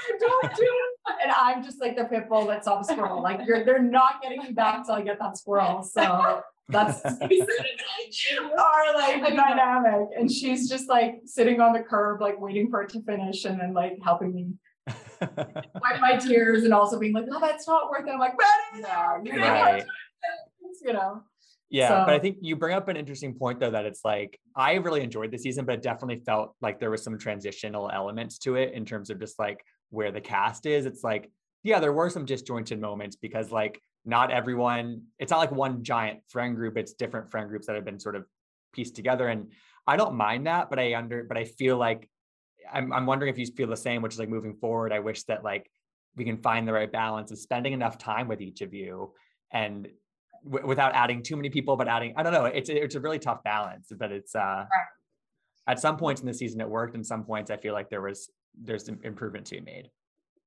don't 0.20 0.56
do 0.56 0.62
it. 0.62 1.14
And 1.22 1.32
I'm 1.32 1.62
just 1.62 1.80
like 1.80 1.96
the 1.96 2.04
pit 2.04 2.28
bull 2.28 2.46
that 2.46 2.64
saw 2.64 2.82
the 2.82 2.84
squirrel. 2.84 3.22
Like 3.22 3.40
you're 3.46 3.64
they're 3.64 3.82
not 3.82 4.22
getting 4.22 4.42
me 4.42 4.52
back 4.52 4.84
till 4.84 4.94
I 4.94 5.02
get 5.02 5.18
that 5.20 5.36
squirrel. 5.36 5.82
So 5.82 6.42
that's 6.68 7.04
our 7.04 8.94
like 8.94 9.22
dynamic. 9.22 10.08
And 10.18 10.30
she's 10.30 10.68
just 10.68 10.88
like 10.88 11.20
sitting 11.24 11.60
on 11.60 11.72
the 11.72 11.80
curb, 11.80 12.20
like 12.20 12.40
waiting 12.40 12.70
for 12.70 12.82
it 12.82 12.90
to 12.90 13.02
finish 13.02 13.44
and 13.44 13.60
then 13.60 13.72
like 13.74 13.98
helping 14.02 14.34
me 14.34 14.52
wipe 15.20 16.00
my 16.00 16.16
tears 16.16 16.64
and 16.64 16.72
also 16.72 16.98
being 16.98 17.12
like, 17.12 17.26
no, 17.26 17.40
that's 17.40 17.66
not 17.66 17.90
worth 17.90 18.06
it. 18.06 18.10
I'm 18.10 18.18
like? 18.18 18.34
No, 18.78 19.18
you're 19.24 19.36
Right. 19.38 19.84
you 20.82 20.92
know. 20.92 21.22
Yeah, 21.68 22.04
but 22.04 22.14
I 22.14 22.20
think 22.20 22.38
you 22.42 22.54
bring 22.54 22.76
up 22.76 22.86
an 22.88 22.96
interesting 22.96 23.34
point 23.34 23.58
though 23.58 23.72
that 23.72 23.84
it's 23.86 24.04
like 24.04 24.38
I 24.54 24.74
really 24.74 25.02
enjoyed 25.02 25.32
the 25.32 25.38
season, 25.38 25.64
but 25.64 25.74
it 25.74 25.82
definitely 25.82 26.22
felt 26.24 26.54
like 26.60 26.78
there 26.78 26.90
was 26.90 27.02
some 27.02 27.18
transitional 27.18 27.90
elements 27.90 28.38
to 28.38 28.54
it 28.54 28.72
in 28.74 28.84
terms 28.84 29.10
of 29.10 29.18
just 29.18 29.38
like 29.38 29.64
where 29.90 30.10
the 30.10 30.20
cast 30.20 30.66
is. 30.66 30.86
It's 30.86 31.04
like, 31.04 31.30
yeah, 31.62 31.80
there 31.80 31.92
were 31.92 32.10
some 32.10 32.24
disjointed 32.24 32.80
moments 32.80 33.16
because 33.16 33.50
like 33.50 33.80
not 34.04 34.30
everyone, 34.30 35.02
it's 35.18 35.30
not 35.30 35.38
like 35.38 35.52
one 35.52 35.82
giant 35.82 36.20
friend 36.28 36.54
group, 36.54 36.76
it's 36.76 36.92
different 36.92 37.30
friend 37.30 37.48
groups 37.48 37.66
that 37.66 37.76
have 37.76 37.84
been 37.84 38.00
sort 38.00 38.16
of 38.16 38.24
pieced 38.72 38.94
together. 38.94 39.28
And 39.28 39.52
I 39.86 39.96
don't 39.96 40.14
mind 40.14 40.46
that, 40.46 40.70
but 40.70 40.78
I 40.78 40.94
under 40.94 41.24
but 41.24 41.36
I 41.36 41.44
feel 41.44 41.76
like 41.76 42.08
I'm 42.72 42.92
I'm 42.92 43.06
wondering 43.06 43.32
if 43.32 43.38
you 43.38 43.46
feel 43.46 43.68
the 43.68 43.76
same, 43.76 44.02
which 44.02 44.14
is 44.14 44.18
like 44.18 44.28
moving 44.28 44.54
forward, 44.54 44.92
I 44.92 45.00
wish 45.00 45.22
that 45.24 45.44
like 45.44 45.70
we 46.16 46.24
can 46.24 46.38
find 46.38 46.66
the 46.66 46.72
right 46.72 46.90
balance 46.90 47.30
of 47.30 47.38
spending 47.38 47.72
enough 47.72 47.98
time 47.98 48.26
with 48.26 48.40
each 48.40 48.62
of 48.62 48.72
you 48.72 49.12
and 49.52 49.88
w- 50.44 50.66
without 50.66 50.94
adding 50.94 51.22
too 51.22 51.36
many 51.36 51.50
people, 51.50 51.76
but 51.76 51.88
adding, 51.88 52.14
I 52.16 52.22
don't 52.22 52.32
know, 52.32 52.46
it's, 52.46 52.68
it's 52.68 52.94
a 52.94 53.00
really 53.00 53.18
tough 53.18 53.42
balance, 53.44 53.92
but 53.96 54.10
it's, 54.10 54.34
uh, 54.34 54.64
at 55.66 55.78
some 55.78 55.96
points 55.96 56.20
in 56.20 56.26
the 56.26 56.34
season 56.34 56.60
it 56.60 56.68
worked 56.68 56.94
and 56.94 57.06
some 57.06 57.24
points 57.24 57.50
I 57.50 57.56
feel 57.56 57.74
like 57.74 57.90
there 57.90 58.00
was, 58.00 58.30
there's 58.62 58.84
some 58.84 58.98
improvement 59.02 59.46
to 59.46 59.56
be 59.56 59.60
made. 59.60 59.90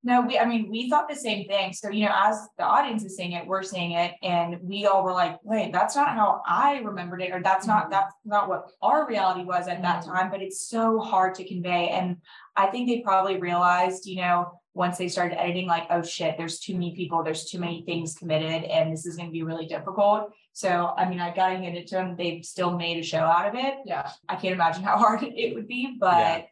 No, 0.01 0.22
we, 0.22 0.39
I 0.39 0.45
mean, 0.45 0.69
we 0.69 0.89
thought 0.89 1.10
the 1.10 1.15
same 1.15 1.45
thing. 1.45 1.74
So, 1.74 1.89
you 1.89 2.05
know, 2.05 2.13
as 2.15 2.48
the 2.57 2.63
audience 2.63 3.03
is 3.03 3.17
seeing 3.17 3.33
it, 3.33 3.45
we're 3.45 3.63
seeing 3.63 3.91
it, 3.91 4.13
and 4.24 4.57
we 4.62 4.86
all 4.86 5.03
were 5.03 5.12
like, 5.12 5.38
wait, 5.43 5.74
that's 5.74 5.93
not 5.93 6.15
how 6.15 6.41
I 6.48 6.77
remembered 6.77 7.22
it, 7.22 7.31
or 7.31 7.41
that's 7.43 7.67
not, 7.67 7.88
Mhm. 7.88 7.89
that's 7.91 8.15
not 8.24 8.48
what 8.48 8.72
our 8.81 9.05
reality 9.05 9.43
was 9.43 9.67
at 9.67 9.81
that 9.81 10.03
Mhm. 10.03 10.07
time, 10.07 10.31
but 10.31 10.41
it's 10.41 10.62
so 10.62 11.00
hard 11.00 11.36
to 11.36 11.43
convey. 11.43 11.89
And 11.89 12.22
I 12.55 12.67
think 12.67 12.88
they 12.88 13.01
probably 13.01 13.41
realized, 13.41 14.05
you 14.05 14.22
know, 14.22 14.62
once 14.74 14.98
they 14.98 15.10
started 15.10 15.38
editing, 15.38 15.67
like, 15.67 15.88
oh 15.89 16.01
shit, 16.01 16.38
there's 16.38 16.62
too 16.62 16.75
many 16.75 16.95
people, 16.95 17.22
there's 17.22 17.43
too 17.43 17.60
many 17.60 17.81
things 17.81 18.15
committed, 18.15 18.63
and 18.63 18.93
this 18.93 19.05
is 19.05 19.17
gonna 19.17 19.31
be 19.31 19.43
really 19.43 19.65
difficult. 19.65 20.31
So, 20.53 20.93
I 20.95 21.10
mean, 21.10 21.19
I 21.19 21.36
gotta 21.36 21.57
hand 21.57 21.75
it 21.75 21.88
to 21.88 21.95
them. 21.95 22.15
They've 22.15 22.45
still 22.45 22.77
made 22.77 22.98
a 23.00 23.03
show 23.03 23.19
out 23.25 23.50
of 23.50 23.55
it. 23.55 23.79
Yeah. 23.83 24.10
I 24.29 24.38
can't 24.38 24.53
imagine 24.55 24.83
how 24.83 24.98
hard 24.98 25.24
it 25.24 25.55
would 25.55 25.67
be, 25.67 25.98
but 26.00 26.48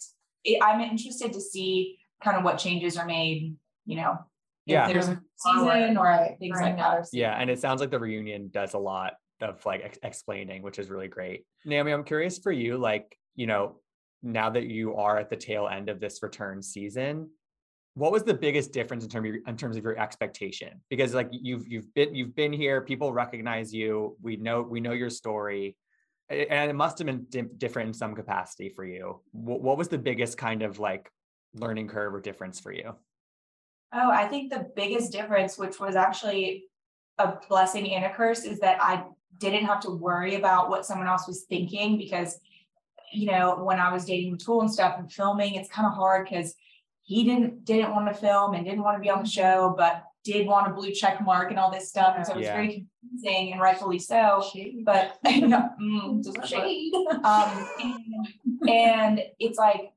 it, 0.47 0.63
I'm 0.63 0.81
interested 0.81 1.33
to 1.33 1.41
see 1.41 1.99
kind 2.23 2.37
of 2.37 2.43
what 2.43 2.57
changes 2.57 2.97
are 2.97 3.05
made, 3.05 3.55
you 3.85 3.97
know. 3.97 4.17
Yeah. 4.65 4.87
If 4.87 4.93
there's 4.93 5.07
a 5.07 5.21
season 5.37 5.97
or 5.97 6.35
things 6.39 6.57
for 6.57 6.63
like 6.65 6.77
that. 6.77 7.05
season. 7.05 7.19
Yeah. 7.19 7.37
And 7.39 7.49
it 7.49 7.59
sounds 7.59 7.79
like 7.79 7.91
the 7.91 7.99
reunion 7.99 8.49
does 8.51 8.73
a 8.73 8.79
lot 8.79 9.13
of 9.39 9.65
like 9.65 9.81
ex- 9.83 9.99
explaining, 10.03 10.61
which 10.61 10.79
is 10.79 10.89
really 10.89 11.07
great. 11.07 11.45
Naomie, 11.65 11.93
I'm 11.93 12.03
curious 12.03 12.37
for 12.37 12.51
you, 12.51 12.77
like, 12.77 13.17
you 13.35 13.47
know, 13.47 13.79
now 14.23 14.49
that 14.49 14.65
you 14.65 14.95
are 14.95 15.17
at 15.17 15.29
the 15.29 15.37
tail 15.37 15.67
end 15.67 15.89
of 15.89 15.99
this 15.99 16.21
return 16.21 16.61
season, 16.61 17.29
what 17.93 18.11
was 18.11 18.23
the 18.23 18.33
biggest 18.33 18.73
difference 18.73 19.03
in 19.03 19.09
terms 19.09 19.27
of 19.27 19.33
your, 19.35 19.43
in 19.47 19.57
terms 19.57 19.77
of 19.77 19.83
your 19.83 19.97
expectation? 19.97 20.81
Because 20.89 21.13
like 21.13 21.29
you've 21.31 21.67
you've 21.67 21.93
been 21.93 22.13
you've 22.13 22.35
been 22.35 22.53
here, 22.53 22.81
people 22.81 23.13
recognize 23.13 23.73
you. 23.73 24.17
We 24.21 24.35
know 24.35 24.61
we 24.61 24.79
know 24.79 24.91
your 24.91 25.09
story, 25.09 25.65
a- 25.67 25.75
and 26.29 26.69
it 26.69 26.75
must 26.75 26.97
have 26.97 27.07
been 27.07 27.25
di- 27.29 27.43
different 27.57 27.87
in 27.89 27.93
some 27.93 28.15
capacity 28.15 28.69
for 28.69 28.85
you. 28.85 29.21
What, 29.31 29.61
what 29.61 29.77
was 29.77 29.87
the 29.87 29.97
biggest 29.97 30.37
kind 30.37 30.61
of 30.61 30.79
like 30.79 31.09
learning 31.53 31.87
curve 31.87 32.13
or 32.13 32.21
difference 32.21 32.59
for 32.59 32.71
you? 32.71 32.95
Oh, 33.93 34.11
I 34.11 34.27
think 34.27 34.51
the 34.51 34.69
biggest 34.75 35.11
difference, 35.11 35.57
which 35.57 35.79
was 35.79 35.95
actually 35.95 36.65
a 37.17 37.35
blessing 37.47 37.93
and 37.93 38.05
a 38.05 38.13
curse, 38.13 38.43
is 38.43 38.59
that 38.59 38.81
I 38.81 39.05
didn't 39.37 39.65
have 39.65 39.79
to 39.81 39.91
worry 39.91 40.35
about 40.35 40.69
what 40.69 40.85
someone 40.85 41.07
else 41.07 41.27
was 41.27 41.45
thinking 41.47 41.97
because, 41.97 42.39
you 43.13 43.27
know, 43.31 43.63
when 43.63 43.79
I 43.79 43.93
was 43.93 44.05
dating 44.05 44.37
Tool 44.39 44.61
and 44.61 44.71
stuff 44.71 44.95
and 44.97 45.11
filming, 45.11 45.55
it's 45.55 45.69
kind 45.69 45.87
of 45.87 45.93
hard 45.93 46.27
because 46.29 46.53
he 47.03 47.23
didn't 47.23 47.63
didn't 47.63 47.91
want 47.91 48.07
to 48.07 48.13
film 48.13 48.53
and 48.53 48.65
didn't 48.65 48.83
want 48.83 48.97
to 48.97 49.01
be 49.01 49.09
on 49.09 49.23
the 49.23 49.29
show, 49.29 49.73
but 49.77 50.03
did 50.27 50.45
want 50.45 50.69
a 50.69 50.73
blue 50.73 50.91
check 50.91 51.21
mark 51.23 51.49
and 51.49 51.57
all 51.59 51.71
this 51.71 51.87
stuff. 51.89 52.13
And 52.17 52.25
so 52.25 52.33
it 52.33 52.37
was 52.37 52.45
Yeah. 52.45 52.53
very 52.53 52.85
confusing 53.01 53.53
and 53.53 53.61
rightfully 53.61 53.99
so. 53.99 54.43
Shade. 54.53 54.83
But 54.85 55.17
mm, 55.25 56.23
just 56.23 56.49
Shade. 56.49 56.93
um, 57.23 57.69
and, 57.79 58.69
and 58.69 59.21
it's 59.39 59.57
like 59.57 59.91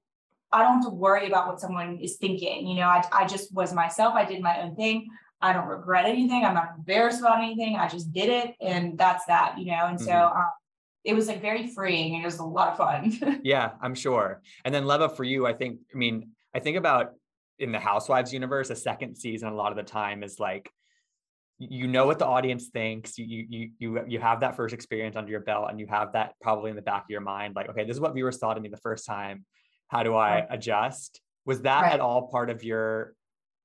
I 0.52 0.62
don't 0.62 0.74
have 0.76 0.84
to 0.84 0.90
worry 0.90 1.26
about 1.28 1.46
what 1.48 1.60
someone 1.60 1.98
is 2.00 2.16
thinking. 2.16 2.66
You 2.66 2.76
know, 2.76 2.88
I 2.88 3.02
I 3.12 3.26
just 3.26 3.52
was 3.54 3.72
myself. 3.72 4.14
I 4.14 4.24
did 4.24 4.40
my 4.40 4.60
own 4.62 4.74
thing. 4.76 5.06
I 5.42 5.52
don't 5.52 5.66
regret 5.66 6.04
anything. 6.06 6.44
I'm 6.44 6.54
not 6.54 6.70
embarrassed 6.78 7.20
about 7.20 7.38
anything. 7.38 7.76
I 7.76 7.88
just 7.88 8.12
did 8.12 8.28
it, 8.28 8.54
and 8.60 8.96
that's 8.98 9.24
that. 9.26 9.58
You 9.58 9.66
know, 9.72 9.86
and 9.86 9.98
so 10.00 10.10
Mhm. 10.12 10.36
um, 10.36 10.50
it 11.02 11.14
was 11.14 11.28
like 11.28 11.40
very 11.40 11.66
freeing. 11.68 12.14
and 12.14 12.22
It 12.22 12.26
was 12.26 12.38
a 12.40 12.44
lot 12.44 12.68
of 12.72 12.76
fun. 12.76 13.40
Yeah, 13.42 13.70
I'm 13.80 13.94
sure. 13.94 14.42
And 14.64 14.74
then 14.74 14.84
Leva, 14.86 15.08
for 15.08 15.24
you, 15.24 15.46
I 15.46 15.54
think, 15.54 15.80
I 15.94 15.96
mean, 15.96 16.30
I 16.54 16.58
think 16.60 16.76
about 16.76 17.14
in 17.60 17.72
the 17.72 17.78
Housewives 17.78 18.32
universe, 18.32 18.70
a 18.70 18.76
second 18.76 19.14
season 19.16 19.48
a 19.48 19.54
lot 19.54 19.70
of 19.70 19.76
the 19.76 19.82
time 19.84 20.22
is 20.22 20.40
like 20.40 20.70
you 21.62 21.86
know 21.86 22.06
what 22.06 22.18
the 22.18 22.26
audience 22.26 22.68
thinks. 22.68 23.18
You 23.18 23.26
you 23.26 23.46
you 23.50 23.70
you 23.78 24.04
you 24.08 24.18
have 24.18 24.40
that 24.40 24.56
first 24.56 24.72
experience 24.72 25.14
under 25.14 25.30
your 25.30 25.40
belt, 25.40 25.66
and 25.68 25.78
you 25.78 25.86
have 25.88 26.14
that 26.14 26.32
probably 26.40 26.70
in 26.70 26.76
the 26.76 26.82
back 26.82 27.02
of 27.02 27.10
your 27.10 27.20
mind, 27.20 27.54
like, 27.54 27.68
okay, 27.68 27.84
this 27.84 27.94
is 27.96 28.00
what 28.00 28.14
viewers 28.14 28.38
thought 28.38 28.56
of 28.56 28.62
me 28.62 28.70
the 28.70 28.78
first 28.78 29.04
time. 29.04 29.44
How 29.88 30.02
do 30.02 30.14
I 30.16 30.46
adjust? 30.48 31.20
Was 31.44 31.62
that 31.62 31.82
Right. 31.82 31.92
at 31.92 32.00
all 32.00 32.28
part 32.28 32.48
of 32.48 32.64
your 32.64 33.14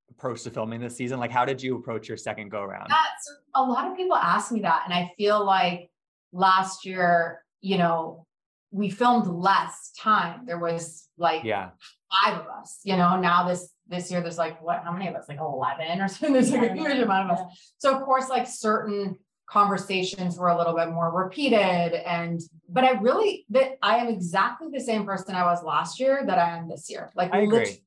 approach 0.10 0.44
to 0.44 0.52
filming 0.52 0.82
this 0.82 0.98
season? 0.98 1.20
Like, 1.20 1.32
how 1.32 1.46
did 1.46 1.64
you 1.64 1.78
approach 1.78 2.10
your 2.10 2.18
second 2.18 2.50
go 2.50 2.62
around? 2.62 2.90
That's 2.90 3.34
a 3.56 3.64
lot 3.64 3.90
of 3.90 3.96
people 3.96 4.18
ask 4.18 4.52
me 4.52 4.60
that, 4.62 4.82
and 4.86 4.94
I 4.94 5.14
feel 5.18 5.44
like 5.46 5.90
last 6.34 6.86
year, 6.86 7.46
you 7.62 7.78
know, 7.78 8.26
we 8.72 8.90
filmed 8.90 9.28
less 9.28 9.94
time. 9.98 10.46
There 10.46 10.60
was 10.60 11.08
like 11.18 11.46
Yeah, 11.46 11.70
five 12.12 12.42
of 12.42 12.48
us, 12.48 12.82
you 12.84 12.98
know. 12.98 13.18
Now 13.18 13.48
this 13.48 13.72
this 13.88 14.12
year, 14.12 14.22
there's 14.22 14.38
like 14.38 14.62
what? 14.62 14.84
How 14.84 14.92
many 14.92 15.08
of 15.08 15.16
us? 15.16 15.26
Like 15.28 15.40
eleven 15.40 16.02
or 16.02 16.08
something. 16.10 16.34
There's 16.34 16.52
like 16.52 16.72
a 16.72 16.74
huge 16.74 17.00
amount 17.00 17.32
of 17.32 17.38
us. 17.38 17.74
So 17.78 17.96
of 17.96 18.04
course, 18.04 18.30
like 18.30 18.48
certain 18.48 19.18
conversations 19.48 20.38
were 20.38 20.50
a 20.50 20.58
little 20.58 20.76
bit 20.76 20.90
more 20.90 21.12
repeated, 21.12 21.58
and 21.60 22.42
but 22.70 22.84
I 22.84 22.92
really 22.92 23.46
that 23.50 23.78
I 23.82 23.98
am 23.98 24.08
exactly 24.08 24.68
the 24.72 24.82
same 24.82 25.06
person 25.06 25.36
I 25.36 25.44
was 25.44 25.64
last 25.64 26.00
year 26.00 26.24
that 26.26 26.38
I 26.38 26.58
am 26.58 26.68
this 26.68 26.90
year. 26.90 27.12
Like 27.16 27.34
I 27.34 27.42
agree. 27.42 27.84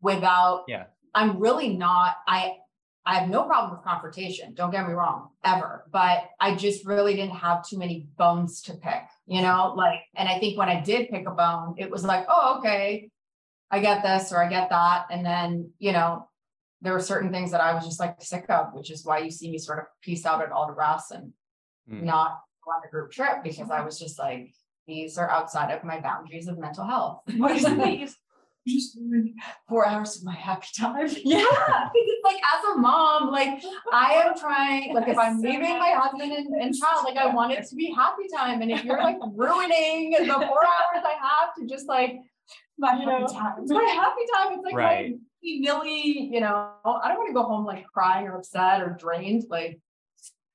without 0.00 0.64
Yeah. 0.68 0.84
I'm 1.14 1.38
really 1.38 1.76
not. 1.76 2.16
I 2.26 2.56
I 3.04 3.16
have 3.16 3.28
no 3.28 3.42
problem 3.44 3.72
with 3.72 3.84
confrontation. 3.84 4.54
Don't 4.54 4.70
get 4.70 4.86
me 4.86 4.94
wrong, 4.94 5.28
ever. 5.44 5.84
But 5.90 6.24
I 6.38 6.54
just 6.54 6.86
really 6.86 7.14
didn't 7.14 7.34
have 7.34 7.66
too 7.66 7.76
many 7.76 8.06
bones 8.16 8.62
to 8.62 8.74
pick, 8.74 9.02
you 9.26 9.42
know. 9.42 9.74
Like, 9.76 10.00
and 10.14 10.28
I 10.28 10.38
think 10.38 10.56
when 10.56 10.68
I 10.68 10.80
did 10.80 11.08
pick 11.08 11.26
a 11.26 11.32
bone, 11.32 11.74
it 11.78 11.90
was 11.90 12.04
like, 12.04 12.26
oh, 12.28 12.58
okay, 12.58 13.10
I 13.72 13.80
get 13.80 14.02
this 14.02 14.30
or 14.32 14.38
I 14.44 14.48
get 14.48 14.68
that, 14.70 15.06
and 15.10 15.24
then 15.26 15.70
you 15.78 15.92
know, 15.92 16.28
there 16.82 16.92
were 16.92 17.00
certain 17.00 17.32
things 17.32 17.50
that 17.52 17.60
I 17.60 17.74
was 17.74 17.84
just 17.84 17.98
like 17.98 18.22
sick 18.22 18.46
of, 18.48 18.74
which 18.74 18.90
is 18.90 19.04
why 19.04 19.18
you 19.18 19.30
see 19.30 19.50
me 19.50 19.58
sort 19.58 19.78
of 19.80 19.84
piece 20.02 20.24
out 20.26 20.42
at 20.42 20.52
all 20.52 20.66
the 20.66 20.74
rest 20.74 21.10
and 21.10 21.32
Mm. 21.90 22.04
not 22.04 22.40
go 22.64 22.70
on 22.70 22.80
a 22.86 22.90
group 22.90 23.10
trip 23.10 23.42
because 23.42 23.68
I 23.70 23.80
was 23.84 23.98
just 23.98 24.18
like, 24.18 24.54
these 24.86 25.18
are 25.18 25.28
outside 25.28 25.72
of 25.74 25.82
my 25.82 26.00
boundaries 26.00 26.46
of 26.46 26.58
mental 26.58 26.86
health. 26.86 27.22
what 27.36 27.56
is? 27.56 28.16
You 28.64 28.74
just 28.78 28.96
four 29.68 29.84
hours 29.84 30.16
of 30.18 30.24
my 30.24 30.34
happy 30.34 30.68
time. 30.78 31.08
Yeah, 31.24 31.44
it's 31.92 32.24
like 32.24 32.36
as 32.36 32.64
a 32.72 32.78
mom, 32.78 33.32
like 33.32 33.60
I 33.92 34.12
am 34.12 34.38
trying, 34.38 34.94
like 34.94 35.08
if 35.08 35.18
I'm 35.18 35.40
leaving 35.40 35.76
my 35.78 35.90
husband 35.96 36.30
and, 36.30 36.46
and 36.62 36.72
child, 36.72 37.04
like 37.04 37.16
I 37.16 37.34
want 37.34 37.52
it 37.52 37.66
to 37.68 37.74
be 37.74 37.92
happy 37.92 38.28
time. 38.32 38.62
And 38.62 38.70
if 38.70 38.84
you're 38.84 39.02
like 39.02 39.18
ruining 39.34 40.12
the 40.12 40.24
four 40.26 40.62
hours 40.64 41.02
I 41.04 41.16
have 41.20 41.54
to 41.58 41.66
just 41.66 41.88
like, 41.88 42.14
My 42.78 42.98
you 42.98 43.06
know, 43.06 43.12
happy 43.20 43.32
time. 43.34 43.54
it's 43.62 43.70
my 43.72 43.82
happy 43.82 44.22
time. 44.34 44.52
It's 44.54 44.64
like 44.64 44.74
Right. 44.74 45.10
my 45.12 45.18
milly, 45.60 46.28
you 46.32 46.40
know, 46.40 46.70
I 46.84 47.08
don't 47.08 47.18
want 47.18 47.28
to 47.28 47.34
go 47.34 47.42
home 47.42 47.64
like 47.64 47.84
crying 47.92 48.26
or 48.26 48.36
upset 48.36 48.80
or 48.82 48.90
drained. 48.98 49.44
Like, 49.48 49.78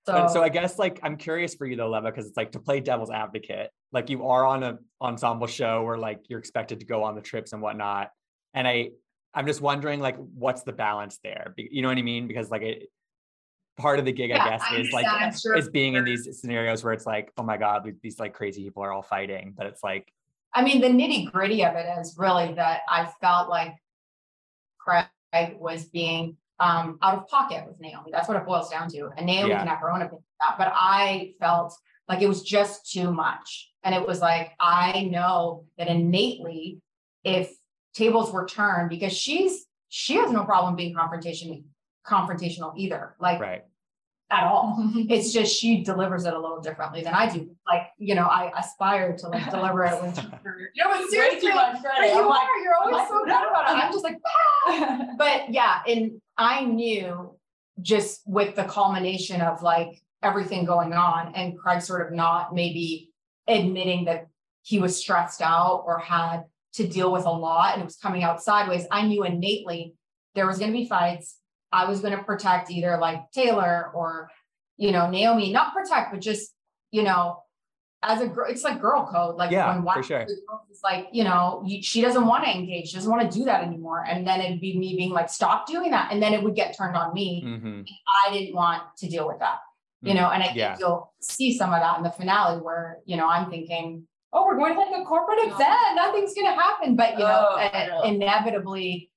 so, 0.06 0.14
But 0.14 0.28
so 0.30 0.42
I 0.42 0.50
guess 0.50 0.80
like 0.80 1.00
I'm 1.04 1.18
curious 1.18 1.56
for 1.56 1.66
you 1.66 1.76
though, 1.76 1.90
Leva, 1.90 2.10
because 2.12 2.28
it's 2.28 2.38
like 2.38 2.54
to 2.54 2.60
play 2.60 2.80
devil's 2.80 3.12
advocate. 3.12 3.70
Like 3.92 4.10
you 4.10 4.26
are 4.28 4.46
on 4.46 4.64
a 4.64 4.80
ensemble 5.02 5.48
show 5.48 5.84
where 5.84 5.98
like 5.98 6.30
you're 6.30 6.40
expected 6.40 6.80
to 6.80 6.86
go 6.86 7.04
on 7.04 7.16
the 7.16 7.22
trips 7.22 7.54
and 7.54 7.62
whatnot. 7.62 8.12
And 8.54 8.68
I 8.68 8.92
I'm 9.34 9.46
just 9.46 9.62
wondering 9.62 10.00
like 10.00 10.18
what's 10.18 10.64
the 10.64 10.74
balance 10.74 11.20
there? 11.24 11.54
You 11.58 11.82
know 11.82 11.90
what 11.90 11.98
I 11.98 12.02
mean? 12.02 12.28
Because 12.28 12.50
like 12.50 12.62
it 12.64 12.90
part 13.78 14.00
of 14.00 14.06
the 14.06 14.12
gig, 14.12 14.30
Yeah, 14.32 14.44
I 14.44 14.50
guess, 14.50 14.62
I 14.70 14.76
is 14.78 14.92
like 14.92 15.06
understand. 15.06 15.40
Sure 15.40 15.56
is 15.58 15.70
being 15.70 15.94
in 15.96 16.04
these 16.04 16.40
scenarios 16.42 16.84
where 16.84 16.94
it's 16.94 17.06
like, 17.06 17.32
oh 17.38 17.44
my 17.44 17.58
God, 17.58 17.84
these- 17.84 18.00
these 18.02 18.20
like 18.20 18.34
crazy 18.34 18.64
people 18.64 18.84
are 18.84 18.92
all 18.92 19.04
fighting. 19.04 19.54
But 19.56 19.68
it's 19.68 19.84
like, 19.84 20.12
I 20.54 20.64
mean, 20.64 20.82
the 20.82 20.88
nitty 20.88 21.32
gritty 21.32 21.64
of 21.64 21.76
it 21.76 21.86
is 22.00 22.16
really 22.18 22.54
that 22.54 22.82
I 22.90 23.12
felt 23.22 23.50
like 23.50 23.76
Craig 24.80 25.06
was 25.60 25.86
being 25.86 26.38
um, 26.60 26.98
out 27.02 27.18
of 27.18 27.28
pocket 27.28 27.66
with 27.68 27.80
Naomie. 27.80 28.12
That's 28.12 28.28
what 28.28 28.38
it 28.38 28.46
boils 28.46 28.70
down 28.70 28.90
to. 28.90 29.10
And 29.18 29.30
Naomie 29.30 29.50
Yeah. 29.50 29.60
can 29.60 29.68
have 29.68 29.80
her 29.80 29.92
own 29.92 30.02
opinion 30.02 30.24
that, 30.40 30.56
but 30.58 30.72
I 30.74 31.34
felt 31.40 31.76
like 32.08 32.22
it 32.22 32.28
was 32.28 32.44
just 32.44 32.92
too 32.92 33.12
much. 33.12 33.72
And 33.84 33.94
it 33.94 34.06
was 34.06 34.22
like, 34.22 34.52
I 34.60 35.10
know 35.12 35.66
that 35.78 35.88
innately, 35.88 36.82
if 37.24 37.52
tables 37.94 38.32
were 38.32 38.46
turned, 38.46 38.90
because 38.90 39.14
she's 39.14 39.66
she 39.90 40.16
has 40.16 40.32
no 40.32 40.44
problem 40.44 40.76
being 40.76 40.94
confrontation 40.96 41.66
confrontational 42.06 42.74
either. 42.78 43.16
Like 43.20 43.40
right. 43.40 43.64
At 44.30 44.44
all. 44.44 44.92
It's 45.10 45.32
just 45.32 45.56
she 45.56 45.84
delivers 45.84 46.26
it 46.26 46.34
a 46.34 46.40
little 46.40 46.60
differently 46.60 47.02
than 47.02 47.14
I 47.14 47.30
do. 47.30 47.50
Like, 47.66 47.88
you 47.98 48.16
know, 48.16 48.26
I 48.26 48.52
aspire 48.58 49.16
to 49.18 49.30
like 49.30 49.50
deliver 49.50 49.86
it 49.86 50.02
when 50.02 50.14
you 50.76 50.84
know, 50.84 50.92
but 50.92 51.10
seriously, 51.10 51.54
much 51.54 51.82
credit. 51.82 52.14
you 52.14 52.20
I'm 52.20 52.26
are, 52.26 52.30
like, 52.30 52.48
you're 52.64 52.76
always 52.76 52.96
like, 52.96 53.08
so 53.08 53.20
good 53.20 53.30
about 53.30 53.70
it. 53.70 53.84
I'm 53.84 53.92
just 53.92 54.04
like, 54.04 54.18
"Ah." 54.26 55.06
but 55.18 55.54
yeah, 55.54 55.80
and 55.88 56.22
I 56.38 56.66
knew 56.66 57.38
just 57.82 58.22
with 58.26 58.56
the 58.56 58.64
culmination 58.64 59.42
of 59.42 59.62
like 59.62 60.02
everything 60.24 60.66
going 60.66 60.94
on 60.94 61.34
and 61.36 61.58
Craig 61.58 61.82
sort 61.82 62.06
of 62.06 62.14
not 62.14 62.54
maybe 62.54 63.12
admitting 63.48 64.06
that 64.06 64.28
he 64.64 64.80
was 64.80 64.98
stressed 64.98 65.42
out 65.42 65.84
or 65.86 66.00
had 66.00 66.44
to 66.74 66.88
deal 66.88 67.12
with 67.12 67.26
a 67.26 67.32
lot 67.32 67.74
and 67.74 67.82
it 67.82 67.86
was 67.86 67.96
coming 67.98 68.24
out 68.24 68.42
sideways. 68.42 68.86
I 68.92 69.04
knew 69.04 69.24
innately 69.24 69.94
there 70.36 70.48
was 70.48 70.58
going 70.60 70.72
to 70.72 70.78
be 70.78 70.88
fights. 70.88 71.38
I 71.78 71.88
was 71.90 72.00
going 72.02 72.16
to 72.18 72.24
protect 72.24 72.72
either 72.72 72.98
like 72.98 73.20
Taylor 73.32 73.92
or, 73.94 74.30
you 74.78 74.92
know, 74.92 75.02
Naomie, 75.14 75.52
not 75.52 75.74
protect, 75.74 76.12
but 76.12 76.22
just, 76.22 76.54
you 76.92 77.04
know, 77.04 77.44
as 78.04 78.22
a 78.22 78.28
girl, 78.28 78.46
it's 78.50 78.64
like 78.64 78.80
girl 78.82 79.08
code. 79.12 79.36
Like 79.42 79.52
Yeah, 79.52 79.68
when 79.76 79.84
for 79.94 80.04
sure. 80.04 80.22
of 80.22 80.28
the 80.28 80.38
girls 80.48 80.62
is 80.72 80.82
like, 80.84 81.08
you 81.12 81.24
know, 81.24 81.64
you, 81.66 81.82
she 81.82 82.00
doesn't 82.02 82.26
want 82.26 82.44
to 82.46 82.50
engage, 82.52 82.90
she 82.90 82.96
doesn't 82.96 83.12
want 83.12 83.30
to 83.30 83.38
do 83.40 83.44
that 83.46 83.64
anymore. 83.64 84.06
And 84.08 84.26
then 84.28 84.40
it'd 84.42 84.62
be 84.62 84.78
me 84.78 84.96
being 84.96 85.12
like, 85.12 85.30
stop 85.30 85.68
doing 85.68 85.92
that. 85.92 86.12
And 86.12 86.22
then 86.22 86.34
it 86.34 86.42
would 86.44 86.56
get 86.56 86.78
turned 86.78 86.96
on 86.96 87.14
me. 87.14 87.42
hmm 87.44 87.82
I 88.28 88.32
didn't 88.34 88.56
want 88.56 88.84
to 89.00 89.08
deal 89.10 89.28
with 89.28 89.40
that, 89.40 89.60
you 90.02 90.14
know, 90.14 90.30
and 90.30 90.42
I 90.44 90.48
think 90.48 90.58
Yeah. 90.58 90.78
you'll 90.80 91.12
see 91.22 91.58
some 91.58 91.74
of 91.74 91.80
that 91.82 91.98
in 91.98 92.04
the 92.04 92.12
finale 92.12 92.58
where, 92.62 93.00
you 93.06 93.18
know, 93.18 93.28
I'm 93.28 93.50
thinking, 93.50 94.08
oh, 94.34 94.46
we're 94.46 94.58
going 94.58 94.74
to 94.76 94.80
like 94.80 95.02
a 95.02 95.06
corporate 95.06 95.40
event, 95.44 95.96
nothing's 95.96 96.34
going 96.36 96.48
to 96.48 96.54
happen. 96.62 96.96
But, 96.96 97.14
you 97.14 97.26
know, 97.32 97.48
Oh, 97.52 97.58
I 97.58 97.88
know. 97.88 98.02
inevitably, 98.04 99.10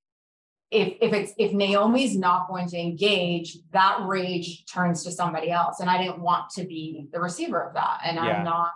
if, 0.71 0.95
if 1.01 1.13
it's, 1.13 1.33
if 1.37 1.53
Naomie's 1.53 2.17
not 2.17 2.49
going 2.49 2.69
to 2.69 2.79
engage, 2.79 3.59
that 3.73 3.99
rage 4.03 4.65
turns 4.67 5.03
to 5.05 5.11
somebody 5.11 5.51
else. 5.51 5.81
And 5.81 5.91
I 5.91 5.99
didn't 5.99 6.21
want 6.21 6.51
to 6.51 6.65
be 6.65 7.09
the 7.13 7.21
receiver 7.21 7.61
of 7.63 7.75
that. 7.75 8.01
And 8.05 8.17
Yeah. 8.17 8.37
I'm 8.39 8.45
not, 8.45 8.73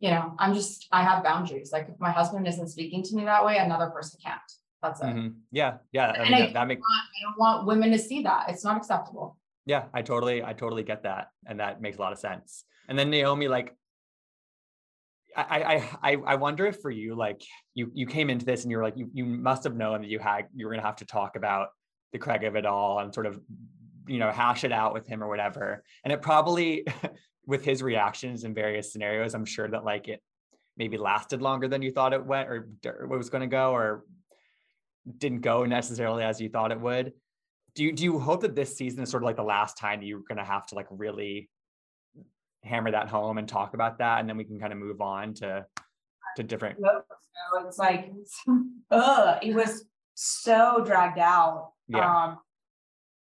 you 0.00 0.10
know, 0.10 0.34
I'm 0.38 0.54
just, 0.54 0.86
I 0.92 1.02
have 1.02 1.24
boundaries. 1.24 1.72
Like 1.72 1.88
if 1.88 1.98
my 1.98 2.10
husband 2.12 2.46
isn't 2.46 2.68
speaking 2.68 3.02
to 3.02 3.16
me 3.16 3.24
that 3.24 3.44
way, 3.44 3.58
another 3.58 3.90
person 3.90 4.20
can't. 4.24 4.40
That's 4.80 5.00
it. 5.00 5.06
hmm 5.06 5.28
Yeah. 5.50 5.78
Yeah. 5.90 6.12
I 6.12 6.20
And 6.20 6.30
mean, 6.30 6.34
I 6.34 6.40
that, 6.46 6.52
that 6.54 6.68
makes 6.68 6.82
I 6.88 7.22
don't 7.24 7.38
want 7.38 7.66
women 7.66 7.90
to 7.90 7.98
see 7.98 8.22
that. 8.22 8.48
It's 8.48 8.62
not 8.62 8.76
acceptable. 8.76 9.36
Yeah, 9.66 9.84
I 9.92 10.00
totally, 10.00 10.42
I 10.42 10.54
totally 10.54 10.82
get 10.82 11.02
that, 11.02 11.28
and 11.44 11.60
that 11.60 11.82
makes 11.82 11.98
a 11.98 12.00
lot 12.00 12.12
of 12.12 12.18
sense. 12.18 12.64
And 12.88 12.98
then 12.98 13.10
Naomie, 13.10 13.50
like, 13.50 13.76
I, 15.42 15.88
I, 16.02 16.16
I, 16.26 16.34
wonder 16.34 16.66
if 16.66 16.80
for 16.80 16.90
you, 16.90 17.14
like, 17.14 17.42
you, 17.74 17.90
you 17.94 18.06
came 18.06 18.30
into 18.30 18.44
this 18.44 18.62
and 18.62 18.70
you're 18.70 18.82
like, 18.82 18.96
you, 18.96 19.10
you 19.12 19.24
must 19.24 19.64
have 19.64 19.76
known 19.76 20.00
that 20.00 20.08
you 20.08 20.18
had, 20.18 20.46
you 20.54 20.66
were 20.66 20.72
gonna 20.72 20.82
have 20.82 20.96
to 20.96 21.04
talk 21.04 21.36
about 21.36 21.68
the 22.12 22.18
Craig 22.18 22.44
of 22.44 22.56
it 22.56 22.66
all 22.66 22.98
and 23.00 23.14
sort 23.14 23.26
of, 23.26 23.40
you 24.06 24.18
know, 24.18 24.30
hash 24.30 24.64
it 24.64 24.72
out 24.72 24.94
with 24.94 25.06
him 25.06 25.22
or 25.22 25.28
whatever. 25.28 25.84
And 26.04 26.12
it 26.12 26.22
probably, 26.22 26.86
with 27.46 27.64
his 27.64 27.82
reactions 27.82 28.44
in 28.44 28.52
various 28.54 28.92
scenarios, 28.92 29.34
I'm 29.34 29.44
sure 29.44 29.68
that 29.68 29.84
like 29.84 30.08
it 30.08 30.22
maybe 30.76 30.98
lasted 30.98 31.42
longer 31.42 31.68
than 31.68 31.82
you 31.82 31.90
thought 31.90 32.12
it 32.12 32.24
went 32.24 32.48
or 32.48 32.68
was 33.08 33.30
going 33.30 33.40
to 33.40 33.46
go 33.46 33.72
or 33.72 34.04
didn't 35.18 35.40
go 35.40 35.64
necessarily 35.64 36.22
as 36.22 36.40
you 36.40 36.48
thought 36.48 36.70
it 36.70 36.80
would 36.80 37.12
do 37.74 37.84
you 37.84 37.92
do 37.92 38.04
you 38.04 38.18
hope 38.18 38.40
that 38.40 38.54
this 38.54 38.76
season 38.76 39.02
is 39.02 39.10
sort 39.10 39.22
of 39.22 39.26
like 39.26 39.36
the 39.36 39.42
last 39.42 39.78
time 39.78 40.02
you're 40.02 40.22
going 40.28 40.38
to 40.38 40.44
have 40.44 40.66
to 40.66 40.74
like 40.74 40.86
really 40.90 41.48
hammer 42.64 42.90
that 42.90 43.08
home 43.08 43.38
and 43.38 43.48
talk 43.48 43.74
about 43.74 43.98
that 43.98 44.20
and 44.20 44.28
then 44.28 44.36
we 44.36 44.44
can 44.44 44.58
kind 44.58 44.72
of 44.72 44.78
move 44.78 45.00
on 45.00 45.32
to 45.34 45.64
to 46.36 46.42
different 46.42 46.78
So 47.52 47.66
it's 47.66 47.78
like, 47.78 48.12
ugh, 48.90 49.38
it 49.42 49.54
was 49.54 49.84
so 50.14 50.82
dragged 50.84 51.18
out. 51.18 51.72
Yeah. 51.88 52.00
Um, 52.00 52.38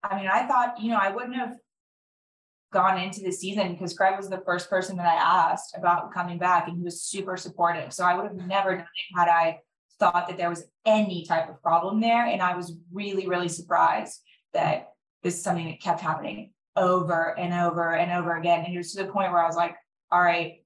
I 0.03 0.17
mean, 0.17 0.29
I 0.33 0.47
thought, 0.47 0.81
you 0.81 0.91
know, 0.91 0.99
I 1.01 1.11
wouldn't 1.11 1.37
have 1.37 1.57
gone 2.73 2.99
into 2.99 3.21
the 3.21 3.33
season 3.33 3.73
because 3.73 3.95
Craig 3.95 4.17
was 4.17 4.29
the 4.29 4.43
first 4.45 4.69
person 4.69 4.97
that 4.97 5.07
I 5.07 5.15
asked 5.15 5.77
about 5.77 6.13
coming 6.13 6.39
back 6.39 6.69
and 6.69 6.77
he 6.77 6.83
was 6.83 7.03
super 7.03 7.37
supportive. 7.37 7.93
So 7.93 8.05
I 8.05 8.15
would 8.15 8.25
have 8.25 8.47
never 8.47 8.77
done 8.77 8.87
it 8.87 9.19
had 9.19 9.29
I 9.29 9.61
thought 9.99 10.29
that 10.29 10.37
there 10.37 10.51
was 10.51 10.65
any 10.85 11.25
type 11.25 11.49
of 11.49 11.63
problem 11.63 12.01
there. 12.01 12.27
And 12.27 12.43
I 12.43 12.57
was 12.57 12.77
really, 12.93 13.29
really 13.29 13.49
surprised 13.49 14.21
that 14.53 14.89
this 15.23 15.37
is 15.37 15.43
something 15.43 15.67
that 15.67 15.81
kept 15.81 16.01
happening 16.01 16.53
over 16.77 17.39
and 17.39 17.53
over 17.55 17.95
and 17.95 18.11
over 18.13 18.37
again. 18.37 18.65
And 18.65 18.75
it 18.75 18.79
was 18.79 18.93
to 18.93 19.03
the 19.05 19.11
point 19.13 19.33
where 19.33 19.43
I 19.43 19.47
was 19.47 19.57
like, 19.57 19.77
all 20.11 20.21
right, 20.21 20.63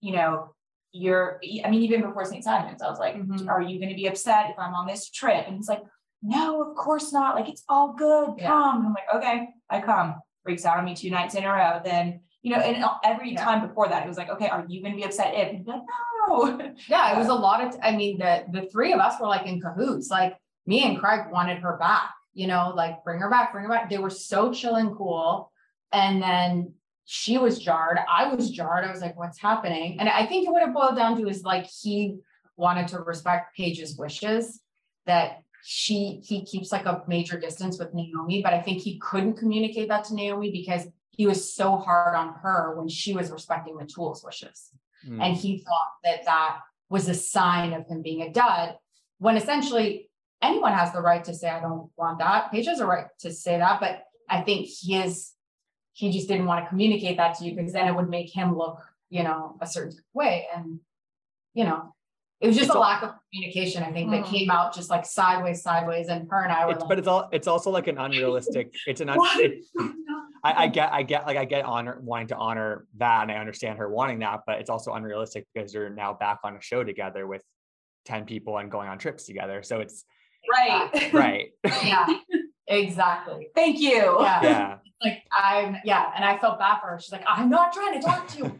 you 0.00 0.12
know, 0.12 0.54
you're, 0.92 1.40
I 1.64 1.70
mean, 1.70 1.82
even 1.82 2.02
before 2.02 2.24
St. 2.24 2.44
Simons, 2.44 2.80
I 2.82 2.88
was 2.88 2.98
like, 2.98 3.16
Mhm. 3.16 3.48
are 3.48 3.60
you 3.62 3.78
going 3.80 3.88
to 3.88 3.96
be 3.96 4.06
upset 4.06 4.50
if 4.50 4.58
I'm 4.58 4.74
on 4.74 4.86
this 4.86 5.10
trip? 5.10 5.44
And 5.46 5.56
he's 5.56 5.68
like, 5.68 5.82
no, 6.22 6.62
of 6.62 6.76
course 6.76 7.12
not. 7.12 7.34
Like, 7.34 7.48
it's 7.48 7.64
all 7.68 7.94
good. 7.94 8.34
Yeah. 8.38 8.48
Come. 8.48 8.76
And 8.78 8.86
I'm 8.86 8.94
like, 8.94 9.14
okay, 9.16 9.48
I 9.68 9.80
come. 9.80 10.14
Freaks 10.44 10.64
out 10.64 10.78
on 10.78 10.84
me 10.84 10.94
two 10.94 11.10
nights 11.10 11.34
in 11.34 11.44
a 11.44 11.48
row. 11.52 11.80
Then, 11.84 12.20
you 12.42 12.54
know, 12.54 12.60
and 12.62 12.84
every 13.02 13.32
Yeah. 13.32 13.44
time 13.44 13.66
before 13.66 13.88
that, 13.88 14.04
it 14.04 14.08
was 14.08 14.16
like, 14.16 14.30
okay, 14.30 14.48
are 14.48 14.64
you 14.68 14.80
going 14.82 14.92
to 14.92 14.96
be 14.96 15.04
upset 15.04 15.34
if? 15.34 15.48
And 15.54 15.66
like, 15.66 15.82
no. 16.28 16.72
Yeah, 16.88 17.14
it 17.14 17.18
was 17.18 17.28
a 17.28 17.34
lot 17.34 17.62
of, 17.64 17.76
I 17.82 17.96
mean, 17.96 18.18
the, 18.18 18.44
the 18.52 18.68
three 18.68 18.92
of 18.92 19.00
us 19.00 19.20
were 19.20 19.26
like 19.26 19.46
in 19.46 19.60
cahoots, 19.60 20.10
like 20.10 20.36
me 20.66 20.84
and 20.84 20.98
Craig 20.98 21.22
wanted 21.30 21.58
her 21.58 21.76
back, 21.76 22.10
you 22.34 22.46
know, 22.46 22.72
like 22.74 23.02
bring 23.04 23.20
her 23.20 23.30
back, 23.30 23.52
bring 23.52 23.64
her 23.64 23.70
back. 23.70 23.88
They 23.88 23.98
were 23.98 24.10
so 24.10 24.52
chill 24.52 24.74
and 24.74 24.94
cool. 24.96 25.50
And 25.92 26.22
then 26.22 26.74
she 27.04 27.38
was 27.38 27.58
jarred. 27.58 27.98
I 28.10 28.34
was 28.34 28.50
jarred. 28.50 28.84
I 28.84 28.90
was 28.90 29.00
like, 29.00 29.16
what's 29.16 29.40
happening? 29.40 29.98
And 30.00 30.08
I 30.08 30.26
think 30.26 30.50
what 30.50 30.62
it 30.62 30.74
boiled 30.74 30.96
down 30.96 31.20
to 31.20 31.28
is 31.28 31.42
like 31.42 31.66
he 31.66 32.16
wanted 32.56 32.88
to 32.88 32.98
respect 33.00 33.56
Paige's 33.56 33.96
wishes 33.96 34.60
that 35.06 35.38
she 35.66 36.20
he 36.22 36.44
keeps 36.44 36.72
like 36.72 36.84
a 36.84 37.02
major 37.06 37.38
distance 37.38 37.78
with 37.78 37.94
Naomie, 37.94 38.42
but 38.42 38.52
I 38.52 38.60
think 38.60 38.82
he 38.82 38.98
couldn't 38.98 39.38
communicate 39.38 39.88
that 39.88 40.04
to 40.04 40.14
Naomie 40.14 40.52
because 40.52 40.86
he 41.10 41.26
was 41.26 41.54
so 41.54 41.76
hard 41.76 42.14
on 42.14 42.34
her 42.42 42.74
when 42.76 42.88
she 42.88 43.14
was 43.14 43.30
respecting 43.30 43.76
the 43.76 43.86
tool's 43.86 44.22
wishes. 44.22 44.70
Mm. 45.08 45.22
And 45.22 45.36
he 45.36 45.58
thought 45.58 45.92
that 46.02 46.24
that 46.26 46.58
was 46.90 47.08
a 47.08 47.14
sign 47.14 47.72
of 47.72 47.86
him 47.86 48.02
being 48.02 48.22
a 48.22 48.30
dud, 48.30 48.76
when 49.18 49.36
essentially 49.36 50.10
anyone 50.44 50.72
has 50.72 50.92
the 50.92 51.00
right 51.00 51.24
to 51.24 51.34
say, 51.34 51.48
I 51.48 51.60
don't 51.60 51.90
want 51.96 52.18
that. 52.18 52.50
Paige 52.52 52.66
has 52.66 52.80
a 52.80 52.86
right 52.86 53.06
to 53.20 53.32
say 53.32 53.58
that, 53.58 53.80
but 53.80 54.04
I 54.28 54.42
think 54.42 54.66
he 54.66 54.96
is, 54.96 55.32
he 55.92 56.10
just 56.10 56.28
didn't 56.28 56.46
want 56.46 56.64
to 56.64 56.68
communicate 56.68 57.16
that 57.16 57.38
to 57.38 57.44
you 57.44 57.54
because 57.54 57.72
then 57.72 57.88
it 57.88 57.94
would 57.94 58.08
make 58.10 58.32
him 58.34 58.56
look, 58.56 58.78
you 59.10 59.22
know, 59.22 59.56
a 59.60 59.66
certain 59.66 59.96
way. 60.12 60.46
And, 60.54 60.80
you 61.54 61.64
know, 61.64 61.94
it 62.40 62.48
was 62.48 62.56
just 62.56 62.68
It's 62.68 62.74
a 62.74 62.78
lack 62.78 63.02
of 63.02 63.12
communication, 63.32 63.82
I 63.82 63.92
think, 63.92 64.10
that 64.10 64.24
Mhm. 64.24 64.30
came 64.30 64.50
out 64.50 64.74
just 64.74 64.90
like 64.90 65.06
sideways, 65.06 65.62
sideways. 65.62 66.08
And 66.08 66.28
her 66.30 66.42
and 66.42 66.52
I 66.52 66.66
were 66.66 66.72
it's, 66.72 66.80
like, 66.80 66.88
but 66.88 66.98
it's 66.98 67.08
all 67.08 67.28
it's 67.32 67.46
also 67.46 67.70
like 67.70 67.86
an 67.86 67.96
unrealistic 67.96 68.74
it's 68.86 69.00
an 69.00 69.08
un, 69.08 69.18
it- 69.36 69.64
I, 70.44 70.64
I 70.64 70.66
get 70.68 70.92
I 70.92 71.02
get 71.04 71.26
like 71.26 71.38
I 71.38 71.46
get 71.46 71.64
honor 71.64 71.98
wanting 72.02 72.26
to 72.28 72.36
honor 72.36 72.86
that 72.98 73.22
and 73.22 73.32
I 73.32 73.36
understand 73.36 73.78
her 73.78 73.88
wanting 73.88 74.18
that, 74.18 74.40
but 74.46 74.58
it's 74.60 74.68
also 74.68 74.92
unrealistic 74.92 75.46
because 75.54 75.72
you're 75.72 75.88
now 75.88 76.12
back 76.12 76.40
on 76.44 76.54
a 76.56 76.60
show 76.60 76.84
together 76.84 77.26
with 77.26 77.42
10 78.04 78.26
people 78.26 78.58
and 78.58 78.70
going 78.70 78.88
on 78.88 78.98
trips 78.98 79.24
together. 79.24 79.62
So 79.62 79.80
it's 79.80 80.04
Right. 80.50 81.12
right. 81.12 81.50
yeah, 81.84 82.06
exactly. 82.68 83.48
Thank 83.54 83.80
you. 83.80 84.16
Yeah. 84.20 84.42
yeah. 84.42 84.78
Like 85.02 85.22
I'm, 85.36 85.76
yeah. 85.84 86.10
And 86.16 86.24
I 86.24 86.38
felt 86.38 86.58
bad 86.58 86.80
for 86.80 86.88
her. 86.88 87.00
She's 87.00 87.12
like, 87.12 87.24
I'm 87.28 87.50
not 87.50 87.72
trying 87.72 88.00
to 88.00 88.06
talk 88.06 88.28
to 88.28 88.38
you. 88.38 88.58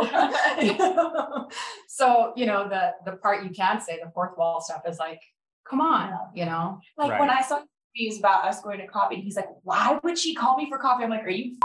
So 1.86 2.32
you 2.36 2.46
know 2.46 2.68
the 2.68 2.92
the 3.04 3.16
part 3.18 3.44
you 3.44 3.50
can 3.50 3.80
say 3.80 3.98
the 4.02 4.10
fourth 4.10 4.36
wall 4.36 4.60
stuff 4.60 4.82
is 4.88 4.98
like 4.98 5.20
come 5.68 5.80
on 5.80 6.12
you 6.34 6.44
know 6.46 6.78
Like 6.98 7.12
Right. 7.12 7.20
when 7.20 7.30
I 7.30 7.42
saw 7.42 7.62
news 7.96 8.18
about 8.18 8.44
us 8.46 8.60
going 8.62 8.78
to 8.80 8.86
coffee, 8.86 9.16
and 9.16 9.24
he's 9.24 9.36
like, 9.36 9.48
"Why 9.62 9.98
would 10.02 10.18
she 10.18 10.34
call 10.34 10.56
me 10.56 10.68
for 10.68 10.78
coffee?" 10.78 11.04
I'm 11.04 11.10
like, 11.10 11.24
"Are 11.24 11.30
you 11.30 11.58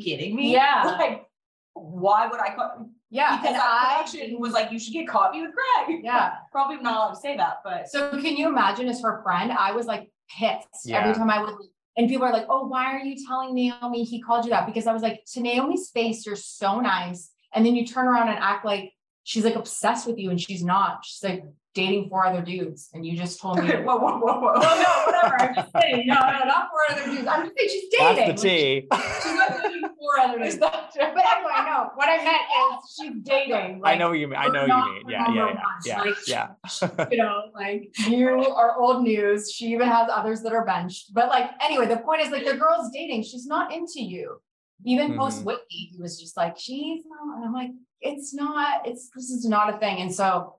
kidding 0.00 0.36
me?" 0.36 0.52
Yeah. 0.52 0.84
Like, 0.98 1.26
why 1.74 2.26
would 2.28 2.40
I 2.40 2.54
call? 2.54 2.90
Yeah 3.10 3.36
Because 3.36 3.54
that 3.54 3.62
I 3.62 4.02
production 4.02 4.40
was 4.40 4.52
like, 4.52 4.72
"You 4.72 4.78
should 4.78 4.92
get 4.92 5.08
coffee 5.08 5.40
with 5.40 5.50
Craig." 5.52 6.00
yeah 6.04 6.32
Probably 6.52 6.76
not 6.76 6.94
allowed 6.94 7.10
to 7.10 7.20
say 7.20 7.36
that, 7.36 7.58
but 7.64 7.88
so 7.88 8.10
can 8.10 8.36
you 8.36 8.48
imagine 8.48 8.88
as 8.88 9.00
her 9.02 9.22
friend 9.22 9.52
I 9.52 9.72
was 9.72 9.86
like 9.86 10.10
pissed 10.30 10.66
Yeah. 10.84 11.00
every 11.00 11.14
time 11.14 11.30
I 11.30 11.42
would 11.42 11.54
and 11.96 12.08
people 12.08 12.24
are 12.26 12.32
like 12.32 12.46
oh 12.48 12.66
why 12.66 12.92
are 12.92 13.00
you 13.00 13.16
telling 13.26 13.54
Naomie 13.54 14.06
he 14.06 14.20
called 14.20 14.44
you 14.44 14.50
that 14.50 14.66
because 14.66 14.86
I 14.86 14.92
was 14.92 15.02
like 15.02 15.24
to 15.32 15.40
Naomie's 15.40 15.90
face 15.90 16.26
you're 16.26 16.36
so 16.36 16.80
nice 16.80 17.30
and 17.54 17.64
then 17.64 17.76
you 17.76 17.86
turn 17.86 18.06
around 18.06 18.28
and 18.28 18.38
act 18.38 18.64
like 18.64 18.92
she's 19.22 19.44
like 19.44 19.54
obsessed 19.54 20.06
with 20.06 20.18
you 20.18 20.30
and 20.30 20.40
she's 20.40 20.64
not 20.64 21.04
she's 21.04 21.22
like 21.22 21.44
dating 21.74 22.08
four 22.08 22.24
other 22.24 22.40
dudes 22.40 22.88
and 22.94 23.04
you 23.04 23.16
just 23.16 23.40
told 23.40 23.58
me 23.58 23.68
whoa, 23.68 23.96
whoa, 23.96 24.18
whoa, 24.18 24.40
whoa. 24.40 24.52
no, 24.54 24.60
no, 24.60 25.04
whatever. 25.06 25.42
I'm 25.42 25.54
just 25.54 25.72
saying. 25.72 26.06
No, 26.06 26.14
no, 26.14 26.44
not 26.44 26.68
four 26.70 26.80
other 26.96 27.04
dudes. 27.10 27.26
I'm 27.26 27.44
just 27.44 27.56
saying 27.58 27.70
she's 27.70 27.88
dating. 27.90 28.28
That's 28.28 28.42
the 28.42 28.48
tea. 28.48 28.86
Like, 28.90 29.02
she's 29.22 29.34
not 29.34 29.62
dating 29.62 29.73
four 30.04 30.20
other. 30.20 30.38
But 30.58 31.24
anyway, 31.34 31.58
no. 31.66 31.90
What 31.94 32.08
I 32.08 32.16
meant 32.24 32.44
is 32.60 32.96
she's 32.96 33.22
dating. 33.22 33.80
I 33.84 33.96
know 33.96 34.10
what 34.10 34.18
you 34.18 34.28
mean. 34.28 34.38
I 34.38 34.48
know 34.48 34.66
what 34.66 34.86
you 34.86 34.94
mean. 34.94 35.02
Yeah, 35.08 35.26
yeah, 35.28 35.34
yeah. 35.34 35.44
one. 35.46 35.56
Yeah. 35.84 36.00
Like, 36.02 36.28
Yeah. 36.28 37.08
You 37.10 37.18
know, 37.18 37.42
like 37.54 37.90
you 38.08 38.28
are 38.28 38.78
old 38.78 39.02
news. 39.02 39.50
She 39.50 39.66
even 39.66 39.88
has 39.88 40.08
others 40.12 40.42
that 40.42 40.52
are 40.52 40.64
benched. 40.64 41.12
But 41.14 41.28
like, 41.28 41.50
anyway, 41.60 41.86
the 41.86 41.98
point 41.98 42.20
is 42.22 42.30
like 42.30 42.44
the 42.44 42.56
girl's 42.56 42.90
dating. 42.92 43.22
She's 43.22 43.46
not 43.46 43.72
into 43.72 44.02
you. 44.02 44.40
Even 44.84 45.16
post 45.16 45.40
Mhm. 45.40 45.44
Whitney, 45.46 45.82
he 45.92 45.96
was 46.00 46.20
just 46.20 46.36
like, 46.36 46.58
she's 46.58 47.02
not. 47.06 47.36
And 47.36 47.44
I'm 47.46 47.52
like, 47.52 47.70
it's 48.00 48.34
not. 48.34 48.86
It's 48.86 49.10
this 49.14 49.30
is 49.30 49.46
not 49.48 49.74
a 49.74 49.78
thing. 49.78 49.98
And 50.02 50.14
so 50.14 50.56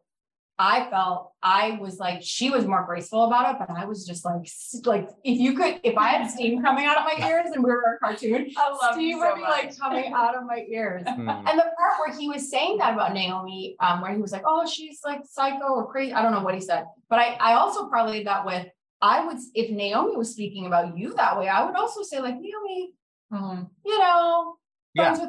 I 0.58 0.90
felt 0.90 1.34
I 1.44 1.78
was 1.82 1.98
like 2.00 2.20
she 2.22 2.50
was 2.50 2.66
more 2.66 2.86
graceful 2.86 3.26
about 3.26 3.54
it, 3.54 3.60
but 3.60 3.70
I 3.78 3.84
was 3.86 4.06
just 4.08 4.24
like 4.24 4.48
like 4.86 5.10
if 5.24 5.38
you 5.40 5.54
could 5.54 5.82
if 5.84 5.98
I 5.98 6.08
had 6.10 6.30
steam 6.36 6.62
coming 6.64 6.86
out 6.86 6.98
of 6.98 7.04
my 7.04 7.28
ears 7.28 7.48
and 7.54 7.62
we 7.64 7.70
were 7.70 7.98
a 8.02 8.06
cartoon, 8.06 8.50
steam 8.92 9.02
you 9.02 9.20
would 9.20 9.36
be 9.36 9.42
much. 9.42 9.50
like 9.50 9.78
coming 9.78 10.14
out 10.14 10.36
of 10.36 10.46
my 10.46 10.64
ears. 10.70 11.04
Hmm. 11.16 11.30
And 11.30 11.60
the 11.60 11.64
part 11.78 11.94
where 12.00 12.18
he 12.18 12.30
was 12.30 12.50
saying 12.50 12.78
that 12.78 12.94
about 12.94 13.12
Naomie, 13.14 13.76
um, 13.80 14.02
where 14.02 14.14
he 14.14 14.20
was 14.22 14.32
like, 14.32 14.44
"Oh, 14.46 14.66
she's 14.66 15.00
like 15.04 15.22
psycho 15.26 15.66
or 15.74 15.92
crazy," 15.92 16.14
I 16.14 16.22
don't 16.22 16.32
know 16.32 16.42
what 16.42 16.56
he 16.56 16.62
said, 16.62 16.86
but 17.10 17.20
I 17.20 17.38
I 17.40 17.54
also 17.54 17.88
probably 17.90 18.24
that 18.24 18.46
with 18.46 18.68
I 19.02 19.26
would 19.26 19.38
if 19.54 19.70
Naomie 19.72 20.18
was 20.18 20.32
speaking 20.32 20.66
about 20.68 20.98
you 20.98 21.14
that 21.16 21.38
way, 21.38 21.48
I 21.50 21.66
would 21.66 21.76
also 21.76 22.02
say 22.04 22.20
like 22.20 22.36
Naomie, 22.36 22.88
Mhm. 23.34 23.70
you 23.86 24.00
know, 24.00 24.56
Yeah. 24.94 25.12
with 25.12 25.22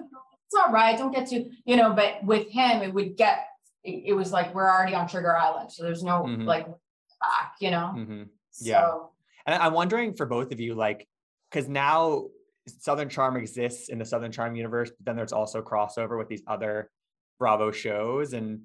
it's 0.44 0.54
all 0.54 0.72
right, 0.72 0.96
don't 0.96 1.12
get 1.12 1.28
too, 1.28 1.50
you 1.64 1.74
know, 1.76 1.92
but 1.92 2.22
with 2.24 2.48
him, 2.50 2.82
it 2.82 2.94
would 2.94 3.16
get 3.16 3.46
it, 3.86 4.02
it 4.06 4.12
was 4.12 4.32
like 4.32 4.54
we're 4.54 4.68
already 4.68 4.94
on 4.94 5.06
Trigger 5.08 5.36
Island, 5.36 5.70
so 5.72 5.82
there's 5.84 6.02
no 6.02 6.24
Mhm. 6.24 6.44
like 6.44 6.66
back, 6.66 7.54
you 7.60 7.70
know. 7.70 7.88
hmm 7.88 8.22
Yeah. 8.60 8.80
So 8.82 9.12
And 9.46 9.54
I'm 9.62 9.72
wondering 9.72 10.14
for 10.14 10.26
both 10.26 10.52
of 10.52 10.58
you, 10.60 10.74
like, 10.74 11.06
because 11.50 11.68
now 11.68 12.26
Southern 12.66 13.08
Charm 13.08 13.36
exists 13.36 13.88
in 13.88 13.98
the 13.98 14.04
Southern 14.04 14.32
Charm 14.32 14.56
universe, 14.56 14.90
but 14.90 15.04
then 15.06 15.14
there's 15.16 15.32
also 15.32 15.62
crossover 15.62 16.18
with 16.18 16.28
these 16.28 16.42
other 16.48 16.90
Bravo 17.38 17.70
shows. 17.70 18.32
And 18.32 18.62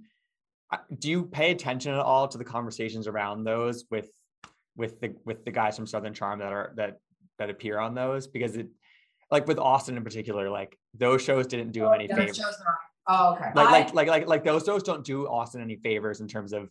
do 0.98 1.10
you 1.10 1.26
pay 1.26 1.52
attention 1.52 1.94
at 1.94 2.00
all 2.00 2.28
to 2.28 2.38
the 2.38 2.44
conversations 2.46 3.08
around 3.08 3.44
those 3.44 3.86
with 3.92 4.10
with 4.76 5.00
the 5.02 5.16
with 5.26 5.44
the 5.46 5.52
guys 5.52 5.76
from 5.76 5.86
Southern 5.86 6.14
Charm 6.14 6.40
that 6.40 6.52
are 6.52 6.74
that 6.78 7.00
that 7.38 7.50
appear 7.52 7.78
on 7.78 7.94
those? 7.94 8.26
Because 8.28 8.56
it 8.56 8.68
like 9.30 9.46
with 9.48 9.60
Austin 9.60 9.98
in 9.98 10.04
particular, 10.04 10.50
like 10.50 10.78
those 10.96 11.22
shows 11.22 11.46
didn't 11.48 11.72
do 11.74 11.86
him 11.86 11.94
any 11.94 12.08
favors. 12.08 12.40
Shows 13.08 13.16
are- 13.18 13.30
Oh, 13.30 13.34
okay. 13.36 13.52
Like, 13.56 13.68
I- 13.68 13.72
like 13.72 13.94
like 13.94 14.08
like 14.08 14.28
like 14.28 14.44
those 14.44 14.64
shows 14.66 14.84
don't 14.84 15.04
do 15.06 15.28
Austin 15.28 15.62
any 15.62 15.76
favors 15.78 16.22
in 16.22 16.28
terms 16.28 16.54
of 16.54 16.70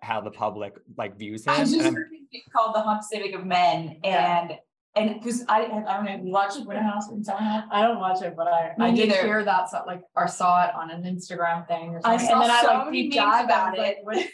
how 0.00 0.20
the 0.20 0.30
public 0.30 0.74
like 0.96 1.16
views 1.16 1.44
him. 1.46 1.52
I 1.54 1.58
just 1.58 1.74
And 1.74 1.82
I'm- 1.82 1.94
heard 1.94 2.08
it 2.30 2.42
called 2.54 2.74
the 2.74 2.80
Hump 2.80 3.02
Civic 3.02 3.34
of 3.34 3.44
Men, 3.44 3.98
Yeah. 4.02 4.40
and 4.42 4.58
and 4.94 5.14
because 5.20 5.42
I 5.48 5.62
I 5.64 5.68
don't 5.96 6.04
know, 6.04 6.20
you 6.24 6.32
watched 6.32 6.58
Winter 6.66 6.82
House 6.82 7.08
and 7.08 7.24
Summer 7.24 7.64
I 7.70 7.80
don't 7.82 7.98
watch 7.98 8.22
it, 8.22 8.34
but 8.36 8.46
I, 8.46 8.72
Me 8.78 8.86
I 8.86 8.90
did 8.90 9.08
neither. 9.08 9.22
hear 9.22 9.44
that, 9.44 9.70
so, 9.70 9.82
like, 9.86 10.02
or 10.16 10.28
saw 10.28 10.64
it 10.64 10.74
on 10.74 10.90
an 10.90 11.02
Instagram 11.04 11.66
thing 11.66 11.90
or 11.94 12.00
I 12.04 12.16
something. 12.18 12.26
saw 12.28 12.40
and 12.42 12.50
then 12.50 12.62
so 12.64 12.68
I 12.70 12.76
like 12.76 12.84
many 12.86 13.02
deep 13.08 13.14
memes 13.16 13.32
dive 13.32 13.44
about 13.46 13.74
about 13.74 13.86
it. 13.86 13.96
it. 13.98 14.04
What 14.04 14.16
is 14.18 14.28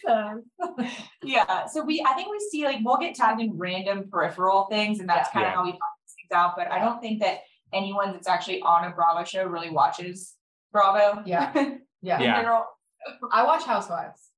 this? 0.79 0.93
Yeah, 1.25 1.67
so 1.67 1.85
we 1.85 2.05
I 2.09 2.13
think 2.15 2.29
we 2.31 2.39
see 2.51 2.65
like 2.65 2.79
we'll 2.85 2.97
get 2.99 3.15
tagged 3.15 3.41
in 3.41 3.57
random 3.57 4.09
peripheral 4.11 4.67
things, 4.67 5.01
and 5.01 5.09
that's 5.09 5.29
Yeah. 5.29 5.33
kind 5.33 5.47
of 5.47 5.51
Yeah. 5.53 5.57
how 5.57 5.65
we 5.65 5.71
find 5.71 5.81
these 6.05 6.15
things 6.15 6.33
out. 6.37 6.55
But 6.57 6.71
I 6.73 6.79
don't 6.79 7.01
think 7.01 7.21
that 7.23 7.39
anyone 7.73 8.13
that's 8.13 8.29
actually 8.29 8.61
on 8.63 8.85
a 8.85 8.91
Bravo 8.91 9.25
show 9.25 9.45
really 9.45 9.71
watches 9.71 10.35
Bravo. 10.73 11.23
Yeah. 11.27 11.53
Yeah. 12.01 12.21
Yeah. 12.21 12.37
general. 12.37 12.65
I 13.33 13.43
watch 13.43 13.65
Housewives, 13.65 14.31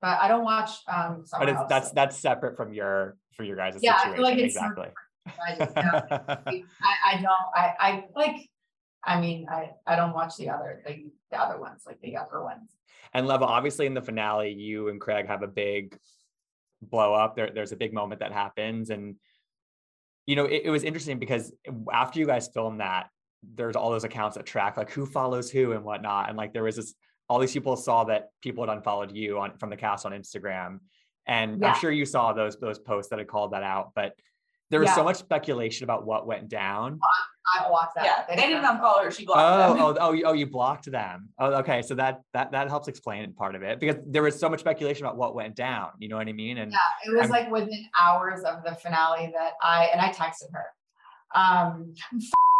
but 0.00 0.18
I 0.20 0.26
don't 0.28 0.44
watch 0.44 0.70
um 0.88 1.24
Summer 1.26 1.44
but 1.44 1.48
it's 1.50 1.58
House. 1.58 1.68
that's 1.68 1.90
that's 1.90 2.16
separate 2.16 2.56
from 2.56 2.72
your 2.72 3.18
for 3.34 3.42
your 3.44 3.56
guys' 3.56 3.76
Yeah, 3.82 3.92
I 3.92 3.96
situation. 4.04 4.14
feel 4.16 4.24
like 4.24 4.38
it's 4.38 4.56
exactly. 4.56 4.88
I 5.26 5.54
just, 5.58 5.76
yeah, 5.76 6.02
I, 6.48 7.12
I 7.12 7.14
don't 7.16 7.28
I 7.54 7.74
I 7.78 8.04
like 8.16 8.36
I 9.04 9.20
mean 9.20 9.46
I 9.50 9.72
I 9.86 9.96
don't 9.96 10.14
watch 10.14 10.36
the 10.36 10.48
other 10.48 10.82
the, 10.86 11.10
the 11.30 11.38
other 11.38 11.60
ones 11.60 11.82
like 11.86 12.00
the 12.00 12.10
younger 12.10 12.42
ones. 12.42 12.70
and 13.12 13.26
Leva, 13.26 13.44
obviously 13.44 13.84
in 13.84 13.92
the 13.92 14.00
finale, 14.02 14.50
you 14.52 14.88
and 14.88 14.98
Craig 14.98 15.26
have 15.26 15.42
a 15.42 15.46
big 15.48 15.98
blow 16.80 17.12
up. 17.12 17.36
There, 17.36 17.50
there's 17.54 17.72
a 17.72 17.76
big 17.76 17.92
moment 17.92 18.20
that 18.20 18.32
happens. 18.32 18.88
And 18.88 19.16
you 20.26 20.36
know, 20.36 20.46
it, 20.46 20.62
it 20.64 20.70
was 20.70 20.84
interesting 20.84 21.18
because 21.18 21.52
after 21.92 22.18
you 22.18 22.26
guys 22.26 22.48
filmed 22.48 22.80
that, 22.80 23.08
there's 23.54 23.76
all 23.76 23.90
those 23.90 24.04
accounts 24.04 24.36
that 24.36 24.46
track 24.46 24.76
like 24.76 24.90
who 24.90 25.06
follows 25.06 25.50
who 25.50 25.72
and 25.72 25.84
whatnot. 25.84 26.28
And 26.28 26.36
like 26.38 26.52
there 26.52 26.62
was 26.64 26.76
this 26.76 26.94
all 27.28 27.38
these 27.38 27.52
people 27.52 27.76
saw 27.76 28.04
that 28.04 28.28
people 28.42 28.66
had 28.66 28.76
unfollowed 28.76 29.12
you 29.12 29.38
on 29.38 29.56
from 29.58 29.70
the 29.70 29.76
cast 29.76 30.04
on 30.06 30.12
Instagram. 30.12 30.78
And 31.26 31.60
Yeah. 31.60 31.72
I'm 31.72 31.80
sure 31.80 31.90
you 31.90 32.04
saw 32.06 32.32
those 32.32 32.56
those 32.56 32.78
posts 32.78 33.10
that 33.10 33.18
had 33.18 33.28
called 33.28 33.52
that 33.52 33.62
out, 33.62 33.92
but 33.94 34.14
there 34.70 34.80
was 34.80 34.92
so 34.94 35.04
much 35.04 35.16
speculation 35.16 35.84
about 35.84 36.04
what 36.04 36.26
went 36.26 36.48
down. 36.48 36.98
I 37.56 37.70
watched 37.70 37.94
that. 37.94 38.04
Yeah, 38.06 38.24
they 38.34 38.40
didn't 38.42 38.64
unfollow 38.64 39.04
her. 39.04 39.10
She 39.10 39.24
blocked 39.26 39.76
them. 39.76 39.84
Oh, 39.84 39.90
oh, 39.90 39.96
oh, 40.00 40.12
you, 40.12 40.24
oh, 40.24 40.32
you 40.32 40.46
blocked 40.46 40.90
them. 40.90 41.28
Oh, 41.38 41.52
okay. 41.56 41.82
So 41.82 41.94
that 41.94 42.22
that 42.32 42.50
that 42.52 42.68
helps 42.68 42.88
explain 42.88 43.32
part 43.34 43.54
of 43.54 43.62
it 43.62 43.78
because 43.78 43.96
there 44.06 44.22
was 44.22 44.38
so 44.40 44.48
much 44.48 44.60
speculation 44.60 45.04
about 45.04 45.16
what 45.18 45.34
went 45.34 45.54
down. 45.54 45.90
You 45.98 46.08
know 46.08 46.16
what 46.16 46.26
I 46.26 46.32
mean? 46.32 46.58
And 46.58 46.72
Yeah, 46.72 46.78
it 47.04 47.10
was 47.14 47.22
I'm- 47.22 47.30
like 47.30 47.50
within 47.50 47.84
hours 48.00 48.42
of 48.42 48.64
the 48.64 48.74
finale 48.74 49.30
that 49.36 49.52
I 49.62 49.84
and 49.92 50.00
I 50.00 50.08
texted 50.10 50.50
her. 50.52 50.64
Um, 51.34 51.94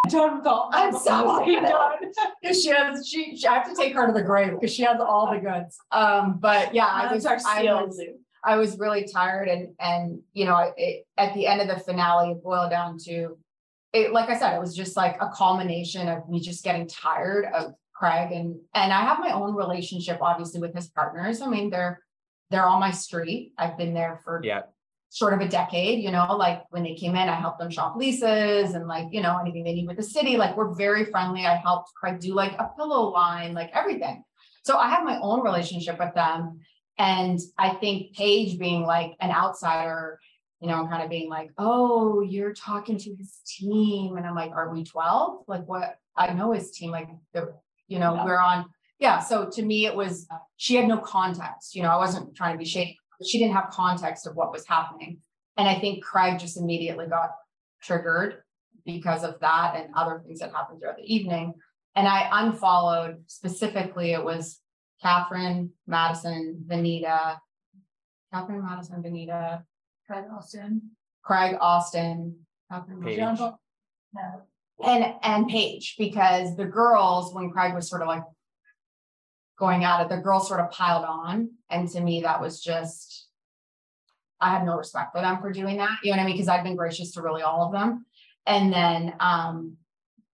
Don't 0.09 0.43
call. 0.43 0.69
I'm 0.71 0.95
so 0.95 1.43
because 2.41 2.61
she 2.61 2.69
has 2.69 3.07
she, 3.07 3.35
she 3.37 3.47
I 3.47 3.55
have 3.55 3.69
to 3.69 3.75
take 3.75 3.95
her 3.95 4.07
to 4.07 4.13
the 4.13 4.21
grave 4.21 4.51
because 4.51 4.73
she 4.73 4.83
has 4.83 4.99
all 4.99 5.31
the 5.31 5.39
goods. 5.39 5.77
Um, 5.91 6.37
but 6.39 6.73
yeah, 6.75 6.85
I 6.85 7.13
was 7.13 7.25
our 7.25 7.39
I 7.45 7.61
seal, 7.61 7.87
was, 7.87 8.01
I 8.45 8.57
was 8.57 8.77
really 8.77 9.07
tired 9.11 9.47
and 9.47 9.69
and 9.79 10.21
you 10.33 10.45
know 10.45 10.71
it, 10.77 11.05
at 11.17 11.33
the 11.33 11.47
end 11.47 11.61
of 11.61 11.67
the 11.67 11.83
finale 11.83 12.31
it 12.31 12.43
boiled 12.43 12.69
down 12.69 12.97
to 13.05 13.37
it 13.91 14.13
like 14.13 14.29
I 14.29 14.37
said 14.37 14.55
it 14.55 14.59
was 14.59 14.75
just 14.75 14.95
like 14.95 15.17
a 15.19 15.29
culmination 15.29 16.07
of 16.07 16.29
me 16.29 16.39
just 16.39 16.63
getting 16.63 16.87
tired 16.87 17.45
of 17.45 17.73
Craig 17.93 18.31
and 18.31 18.55
and 18.75 18.93
I 18.93 19.01
have 19.01 19.19
my 19.19 19.31
own 19.31 19.55
relationship 19.55 20.19
obviously 20.21 20.61
with 20.61 20.75
his 20.75 20.87
partners. 20.89 21.41
I 21.41 21.47
mean 21.47 21.71
they're 21.71 21.99
they're 22.51 22.67
on 22.67 22.79
my 22.79 22.91
street. 22.91 23.53
I've 23.57 23.77
been 23.77 23.95
there 23.95 24.19
for 24.23 24.41
yeah, 24.43 24.63
sort 25.15 25.31
of 25.33 25.39
a 25.39 25.47
decade, 25.47 26.03
you 26.03 26.11
know, 26.11 26.35
like 26.37 26.63
when 26.71 26.83
they 26.83 26.93
came 26.93 27.11
in, 27.15 27.29
I 27.29 27.35
helped 27.35 27.57
them 27.59 27.71
shop 27.71 27.95
leases 27.95 28.73
and 28.73 28.85
like, 28.85 29.07
you 29.13 29.21
know, 29.21 29.37
anything 29.39 29.63
they 29.63 29.73
need 29.73 29.87
with 29.87 29.95
the 29.95 30.03
city. 30.03 30.35
Like 30.35 30.57
we're 30.57 30.75
very 30.75 31.05
friendly. 31.05 31.45
I 31.45 31.55
helped 31.55 31.93
Craig 31.95 32.19
do 32.19 32.33
like 32.33 32.51
a 32.59 32.69
pillow 32.75 33.11
line, 33.11 33.53
like 33.53 33.69
everything. 33.73 34.25
So 34.65 34.77
I 34.77 34.89
have 34.89 35.05
my 35.05 35.17
own 35.21 35.39
relationship 35.41 35.99
with 35.99 36.13
them. 36.15 36.59
And 36.97 37.39
I 37.57 37.69
think 37.75 38.13
Paige 38.13 38.59
being 38.59 38.81
like 38.83 39.13
an 39.21 39.31
outsider, 39.31 40.19
you 40.59 40.67
know, 40.67 40.85
kind 40.85 41.01
of 41.01 41.09
being 41.09 41.29
like, 41.29 41.49
oh, 41.57 42.19
you're 42.19 42.53
talking 42.53 42.97
to 42.97 43.15
his 43.15 43.39
team. 43.47 44.17
And 44.17 44.27
I'm 44.27 44.35
like, 44.35 44.51
are 44.51 44.69
we 44.73 44.83
12? 44.83 45.45
Like 45.47 45.65
what 45.65 45.95
I 46.17 46.33
know 46.33 46.51
his 46.51 46.71
team, 46.71 46.91
like 46.91 47.07
the, 47.33 47.53
you 47.87 47.99
know, 47.99 48.15
Yeah. 48.15 48.25
we're 48.25 48.37
on. 48.37 48.65
Yeah. 48.99 49.19
So 49.21 49.49
to 49.49 49.61
me, 49.63 49.85
it 49.85 49.95
was, 49.95 50.27
she 50.57 50.75
had 50.75 50.89
no 50.89 50.97
context, 50.97 51.73
you 51.73 51.83
know, 51.83 51.89
I 51.89 51.95
wasn't 51.95 52.35
trying 52.35 52.53
to 52.55 52.57
be 52.59 52.65
shady 52.65 52.99
she 53.23 53.39
didn't 53.39 53.53
have 53.53 53.69
context 53.69 54.27
of 54.27 54.35
what 54.35 54.51
was 54.51 54.67
happening. 54.67 55.19
And 55.57 55.67
I 55.67 55.79
think 55.79 56.03
Craig 56.03 56.39
just 56.39 56.57
immediately 56.57 57.07
got 57.07 57.31
triggered 57.81 58.43
because 58.85 59.23
of 59.23 59.39
that 59.39 59.75
and 59.75 59.93
other 59.95 60.21
things 60.25 60.39
that 60.39 60.51
happened 60.51 60.79
throughout 60.79 60.97
the 60.97 61.13
evening. 61.13 61.53
And 61.95 62.07
I 62.07 62.27
unfollowed 62.31 63.23
specifically, 63.27 64.11
it 64.11 64.23
was 64.23 64.59
Catherine, 65.01 65.71
Madison, 65.87 66.63
Venita, 66.67 67.37
Catherine, 68.33 68.63
Madison, 68.65 69.01
Venita, 69.01 69.63
Craig 70.07 70.25
Austin. 70.35 70.91
Craig, 71.23 71.57
Austin, 71.59 72.35
Catherine, 72.71 73.01
Paige. 73.01 73.17
Madison, 73.19 73.53
No. 74.13 74.41
and 74.85 75.15
and 75.23 75.47
Paige 75.47 75.95
because 75.97 76.55
the 76.55 76.65
girls 76.65 77.33
when 77.33 77.49
Craig 77.49 77.73
was 77.73 77.89
sort 77.89 78.01
of 78.01 78.07
like 78.07 78.23
going 79.57 79.83
at 79.83 80.01
it, 80.01 80.09
the 80.09 80.17
girls 80.17 80.47
sort 80.47 80.59
of 80.59 80.71
piled 80.71 81.05
on, 81.05 81.49
and 81.69 81.89
to 81.89 82.01
me 82.01 82.21
that 82.21 82.41
was 82.41 82.61
just 82.61 83.27
I 84.41 84.49
had 84.49 84.65
no 84.65 84.75
respect 84.75 85.13
for 85.13 85.21
them 85.21 85.39
for 85.39 85.51
doing 85.51 85.77
that. 85.77 85.97
You 86.03 86.11
know 86.11 86.17
what 86.17 86.23
I 86.23 86.25
mean? 86.25 86.35
Because 86.35 86.49
I've 86.49 86.63
been 86.63 86.75
gracious 86.75 87.11
to 87.13 87.21
really 87.21 87.41
all 87.41 87.65
of 87.65 87.71
them, 87.71 88.05
and 88.45 88.71
then 88.71 89.13
um 89.19 89.77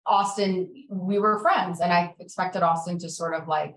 Austin, 0.09 0.85
we 0.88 1.18
were 1.18 1.40
friends, 1.40 1.81
and 1.81 1.92
I 1.92 2.14
expected 2.20 2.62
Austin 2.62 2.98
to 3.00 3.09
sort 3.09 3.35
of 3.35 3.48
like 3.48 3.74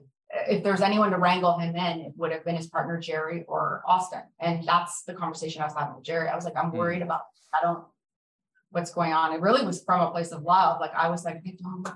if 0.47 0.63
there's 0.63 0.81
anyone 0.81 1.09
to 1.09 1.17
wrangle 1.17 1.57
him 1.57 1.75
in, 1.75 2.01
it 2.01 2.13
would 2.17 2.31
have 2.31 2.45
been 2.45 2.55
his 2.55 2.67
partner 2.67 2.99
Jerry 2.99 3.45
or 3.47 3.81
Austin, 3.87 4.21
and 4.39 4.63
that's 4.67 5.03
the 5.03 5.13
conversation 5.15 5.61
I 5.61 5.65
was 5.65 5.73
having 5.73 5.95
with 5.95 6.03
Jerry. 6.03 6.27
I 6.27 6.35
was 6.35 6.45
like, 6.45 6.55
I'm 6.55 6.71
Mm. 6.71 6.77
worried 6.77 7.01
about 7.01 7.21
I 7.53 7.61
don't 7.63 7.83
what's 8.71 8.93
going 8.93 9.13
on. 9.13 9.33
It 9.33 9.41
really 9.41 9.65
was 9.65 9.83
from 9.83 10.01
a 10.01 10.11
place 10.11 10.31
of 10.31 10.43
love. 10.43 10.79
Like 10.79 10.93
I 10.93 11.09
was 11.09 11.25
like, 11.25 11.43
don't, 11.43 11.89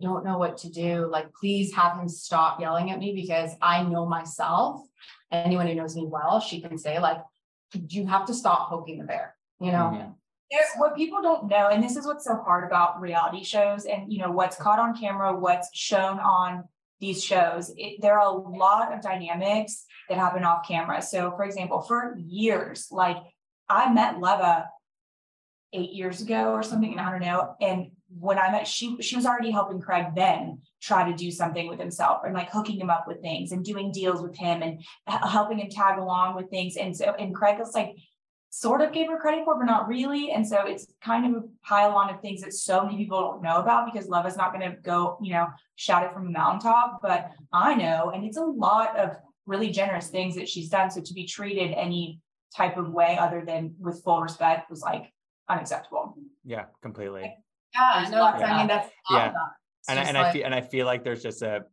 don't 0.00 0.24
know 0.24 0.38
what 0.38 0.58
to 0.58 0.70
do. 0.70 1.06
Like, 1.06 1.32
please 1.34 1.72
have 1.74 1.98
him 1.98 2.08
stop 2.08 2.60
yelling 2.60 2.90
at 2.90 2.98
me 2.98 3.14
because 3.14 3.52
I 3.60 3.82
know 3.82 4.06
myself. 4.06 4.82
Anyone 5.30 5.66
who 5.66 5.74
knows 5.74 5.94
me 5.96 6.06
well, 6.06 6.40
she 6.40 6.60
can 6.60 6.78
say, 6.78 6.98
like, 6.98 7.18
you 7.88 8.06
have 8.06 8.26
to 8.26 8.34
stop 8.34 8.68
poking 8.68 8.98
the 8.98 9.04
bear, 9.04 9.36
you 9.60 9.70
know? 9.70 9.92
Mhm. 9.94 10.14
There, 10.50 10.62
what 10.78 10.96
people 10.96 11.22
don't 11.22 11.46
know, 11.46 11.68
and 11.68 11.82
this 11.82 11.96
is 11.96 12.04
what's 12.04 12.24
so 12.24 12.36
hard 12.42 12.64
about 12.64 13.00
reality 13.00 13.44
shows 13.44 13.84
and, 13.84 14.12
you 14.12 14.18
know, 14.18 14.32
what's 14.32 14.56
caught 14.56 14.80
on 14.80 14.96
camera, 14.96 15.32
what's 15.36 15.68
shown 15.72 16.18
on 16.18 16.64
these 16.98 17.22
shows, 17.22 17.72
it, 17.76 18.00
there 18.00 18.18
are 18.18 18.26
a 18.26 18.32
lot 18.32 18.92
of 18.92 19.00
dynamics 19.00 19.86
that 20.08 20.18
happen 20.18 20.44
off 20.44 20.66
camera. 20.66 21.00
So 21.00 21.30
for 21.32 21.44
example, 21.44 21.80
for 21.80 22.16
years, 22.18 22.88
like 22.90 23.16
I 23.68 23.92
met 23.92 24.20
Leva 24.20 24.68
eight 25.72 25.92
years 25.92 26.20
ago 26.20 26.52
or 26.52 26.62
something, 26.62 26.90
and 26.90 27.00
I 27.00 27.10
don't 27.10 27.20
know. 27.20 27.54
And 27.60 27.92
when 28.18 28.38
I 28.38 28.50
met, 28.50 28.66
she 28.66 29.00
she 29.00 29.16
was 29.16 29.26
already 29.26 29.50
helping 29.50 29.80
Craig 29.80 30.06
then 30.16 30.60
try 30.82 31.08
to 31.08 31.16
do 31.16 31.30
something 31.30 31.68
with 31.68 31.78
himself 31.78 32.22
and 32.24 32.34
like 32.34 32.50
hooking 32.50 32.80
him 32.80 32.90
up 32.90 33.04
with 33.06 33.20
things 33.20 33.52
and 33.52 33.64
doing 33.64 33.92
deals 33.92 34.20
with 34.22 34.36
him 34.36 34.62
and 34.62 34.82
helping 35.06 35.58
him 35.58 35.70
tag 35.70 35.98
along 35.98 36.34
with 36.34 36.50
things. 36.50 36.76
And 36.76 36.96
so, 36.96 37.14
and 37.18 37.34
Craig 37.34 37.58
was 37.58 37.74
like, 37.74 37.94
sort 38.50 38.80
of 38.80 38.92
gave 38.92 39.08
her 39.08 39.18
credit 39.18 39.44
for, 39.44 39.56
but 39.56 39.64
not 39.64 39.86
really. 39.86 40.32
And 40.32 40.46
so 40.46 40.66
it's 40.66 40.86
kind 41.02 41.24
of 41.24 41.42
a 41.42 41.46
pile 41.64 41.92
on 41.92 42.12
of 42.12 42.20
things 42.20 42.42
that 42.42 42.52
so 42.52 42.84
many 42.84 42.96
people 42.96 43.20
don't 43.20 43.42
know 43.42 43.58
about 43.58 43.92
because 43.92 44.08
love 44.08 44.26
is 44.26 44.36
not 44.36 44.52
going 44.52 44.68
to 44.68 44.76
go, 44.80 45.16
you 45.22 45.32
know, 45.32 45.46
shout 45.76 46.02
it 46.02 46.12
from 46.12 46.26
a 46.26 46.30
mountaintop. 46.30 47.00
But 47.00 47.30
I 47.52 47.74
know, 47.74 48.10
and 48.12 48.24
it's 48.24 48.36
a 48.36 48.44
lot 48.44 48.98
of 48.98 49.10
really 49.46 49.70
generous 49.70 50.08
things 50.08 50.34
that 50.34 50.48
she's 50.48 50.68
done. 50.68 50.90
So 50.90 51.00
to 51.00 51.14
be 51.14 51.26
treated 51.26 51.72
any 51.72 52.20
type 52.56 52.76
of 52.76 52.90
way 52.90 53.16
other 53.18 53.44
than 53.46 53.76
with 53.78 54.02
full 54.02 54.20
respect 54.20 54.68
was 54.68 54.82
like 54.82 55.12
unacceptable. 55.48 56.16
yeah, 56.44 56.64
completely. 56.82 57.32
Yeah, 57.74 58.08
no, 58.10 58.18
a 58.18 58.20
lot 58.20 58.38
that's, 58.38 58.50
I 58.50 58.58
mean, 58.58 58.66
that's. 58.66 58.88
all 59.10 59.18
Yeah. 59.18 59.32
It's 59.80 59.88
and 59.88 59.98
I, 59.98 60.02
just 60.02 60.08
and 60.08 60.18
I 60.18 60.32
feel 60.32 60.44
and 60.46 60.54
I 60.54 60.60
feel 60.60 60.86
like 60.86 61.04
there's 61.04 61.22
just 61.22 61.42
a 61.42 61.64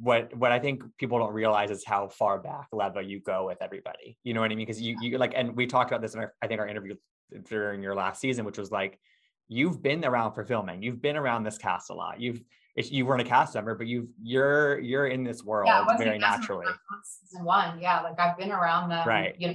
what 0.00 0.34
what 0.36 0.52
I 0.52 0.58
think 0.58 0.82
people 0.98 1.18
don't 1.18 1.32
realize 1.32 1.70
is 1.70 1.84
how 1.84 2.08
far 2.08 2.38
back 2.38 2.68
level 2.72 3.02
you 3.02 3.20
go 3.20 3.46
with 3.46 3.58
everybody. 3.60 4.18
You 4.24 4.34
know 4.34 4.40
what 4.40 4.50
I 4.50 4.54
mean? 4.54 4.66
Because 4.66 4.80
you 4.80 4.96
you 5.00 5.18
like 5.18 5.32
and 5.36 5.56
we 5.56 5.66
talked 5.66 5.90
about 5.90 6.02
this 6.02 6.14
in 6.14 6.20
our 6.20 6.34
I 6.42 6.46
think 6.46 6.60
our 6.60 6.66
interview 6.66 6.96
during 7.48 7.82
your 7.82 7.94
last 7.94 8.20
season, 8.20 8.44
which 8.44 8.58
was 8.58 8.70
like 8.70 8.98
you've 9.48 9.82
been 9.82 10.04
around 10.04 10.32
for 10.32 10.44
filming. 10.44 10.82
You've 10.82 11.00
been 11.00 11.16
around 11.16 11.44
this 11.44 11.58
cast 11.58 11.90
a 11.90 11.94
lot. 11.94 12.20
You've 12.20 12.42
if 12.74 12.92
you 12.92 13.06
weren't 13.06 13.22
a 13.22 13.24
cast 13.24 13.54
member, 13.54 13.74
but 13.74 13.86
you've 13.86 14.08
you're 14.22 14.78
you're 14.80 15.06
in 15.06 15.24
this 15.24 15.44
world 15.44 15.68
Yeah, 15.68 15.96
very 15.96 16.18
naturally. 16.18 16.66
Season 17.04 17.44
one, 17.44 17.78
yeah, 17.80 18.00
like 18.00 18.18
I've 18.18 18.36
been 18.36 18.52
around 18.52 18.90
them. 18.90 19.06
Right. 19.06 19.34
You 19.38 19.48
know, 19.48 19.54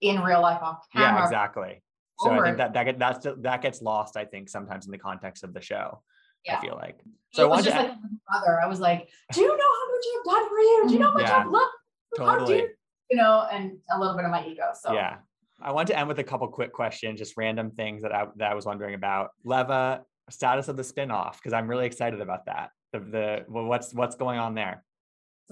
in 0.00 0.20
real 0.20 0.40
life 0.40 0.62
off 0.62 0.86
camera. 0.92 1.18
Yeah, 1.18 1.24
exactly. 1.24 1.82
So 2.22 2.30
I 2.30 2.42
think 2.42 2.56
that 2.58 2.72
that 2.74 2.84
get, 2.84 2.98
that's 2.98 3.26
that 3.38 3.62
gets 3.62 3.82
lost. 3.82 4.16
I 4.16 4.24
think 4.24 4.48
sometimes 4.48 4.86
in 4.86 4.92
the 4.92 4.98
context 4.98 5.44
of 5.44 5.54
the 5.54 5.60
show. 5.60 6.02
Yeah. 6.44 6.58
I 6.58 6.60
feel 6.60 6.74
like. 6.74 6.98
So 7.32 7.44
it 7.44 7.50
was 7.50 7.64
just 7.64 7.76
to, 7.76 7.82
like 7.82 7.92
brother. 8.28 8.60
I 8.60 8.66
was 8.66 8.80
like, 8.80 9.08
do 9.32 9.40
you 9.40 9.48
know 9.48 9.54
how 9.54 9.92
much 9.92 10.04
I've 10.16 10.24
done 10.24 10.48
for 10.48 10.58
you? 10.58 10.84
Do 10.88 10.94
you 10.94 11.00
know 11.00 11.06
how 11.06 11.14
much 11.14 11.28
Yeah. 11.28 11.38
I've 11.38 11.46
loved? 11.48 11.72
you? 12.18 12.24
How 12.24 12.32
do 12.32 12.38
totally. 12.40 12.58
you, 12.58 12.68
you 13.12 13.16
know, 13.16 13.46
and 13.50 13.78
a 13.90 13.98
little 13.98 14.16
bit 14.16 14.24
of 14.24 14.30
my 14.30 14.44
ego. 14.46 14.64
So 14.74 14.92
Yeah. 14.92 15.18
I 15.60 15.70
want 15.70 15.86
to 15.88 15.98
end 15.98 16.08
with 16.08 16.18
a 16.18 16.24
couple 16.24 16.48
quick 16.48 16.72
questions, 16.72 17.20
just 17.20 17.36
random 17.36 17.70
things 17.70 18.02
that 18.02 18.12
I 18.12 18.26
that 18.36 18.50
I 18.50 18.54
was 18.54 18.66
wondering 18.66 18.94
about. 18.94 19.30
Leva, 19.44 20.02
status 20.28 20.66
of 20.68 20.76
the 20.76 20.82
spinoff, 20.82 21.34
because 21.34 21.52
I'm 21.52 21.68
really 21.68 21.86
excited 21.86 22.20
about 22.20 22.46
that. 22.46 22.70
The 22.92 22.98
the 22.98 23.44
well, 23.48 23.64
what's 23.64 23.94
what's 23.94 24.16
going 24.16 24.40
on 24.40 24.54
there? 24.54 24.82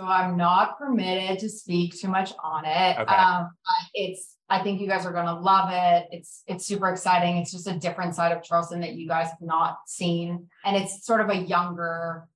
So 0.00 0.06
I'm 0.06 0.36
not 0.38 0.78
permitted 0.78 1.38
to 1.40 1.48
speak 1.50 1.94
too 2.00 2.08
much 2.08 2.32
on 2.42 2.64
it. 2.64 2.98
Okay. 2.98 3.14
Um, 3.14 3.50
I- 3.66 3.86
it's, 3.92 4.36
I 4.48 4.62
think 4.62 4.80
you 4.80 4.88
guys 4.88 5.04
are 5.04 5.12
gonna 5.12 5.38
love 5.38 5.68
it. 5.70 6.08
It's, 6.10 6.42
it's 6.46 6.64
super 6.64 6.88
exciting. 6.88 7.36
It's 7.36 7.52
just 7.52 7.66
a 7.68 7.78
different 7.78 8.14
side 8.14 8.32
of 8.32 8.42
Charleston 8.42 8.80
that 8.80 8.94
you 8.94 9.06
guys 9.06 9.28
have 9.28 9.42
not 9.42 9.78
seen. 9.86 10.48
And 10.64 10.74
it's 10.76 11.04
sort 11.04 11.20
of 11.20 11.28
a 11.28 11.36
younger, 11.36 12.26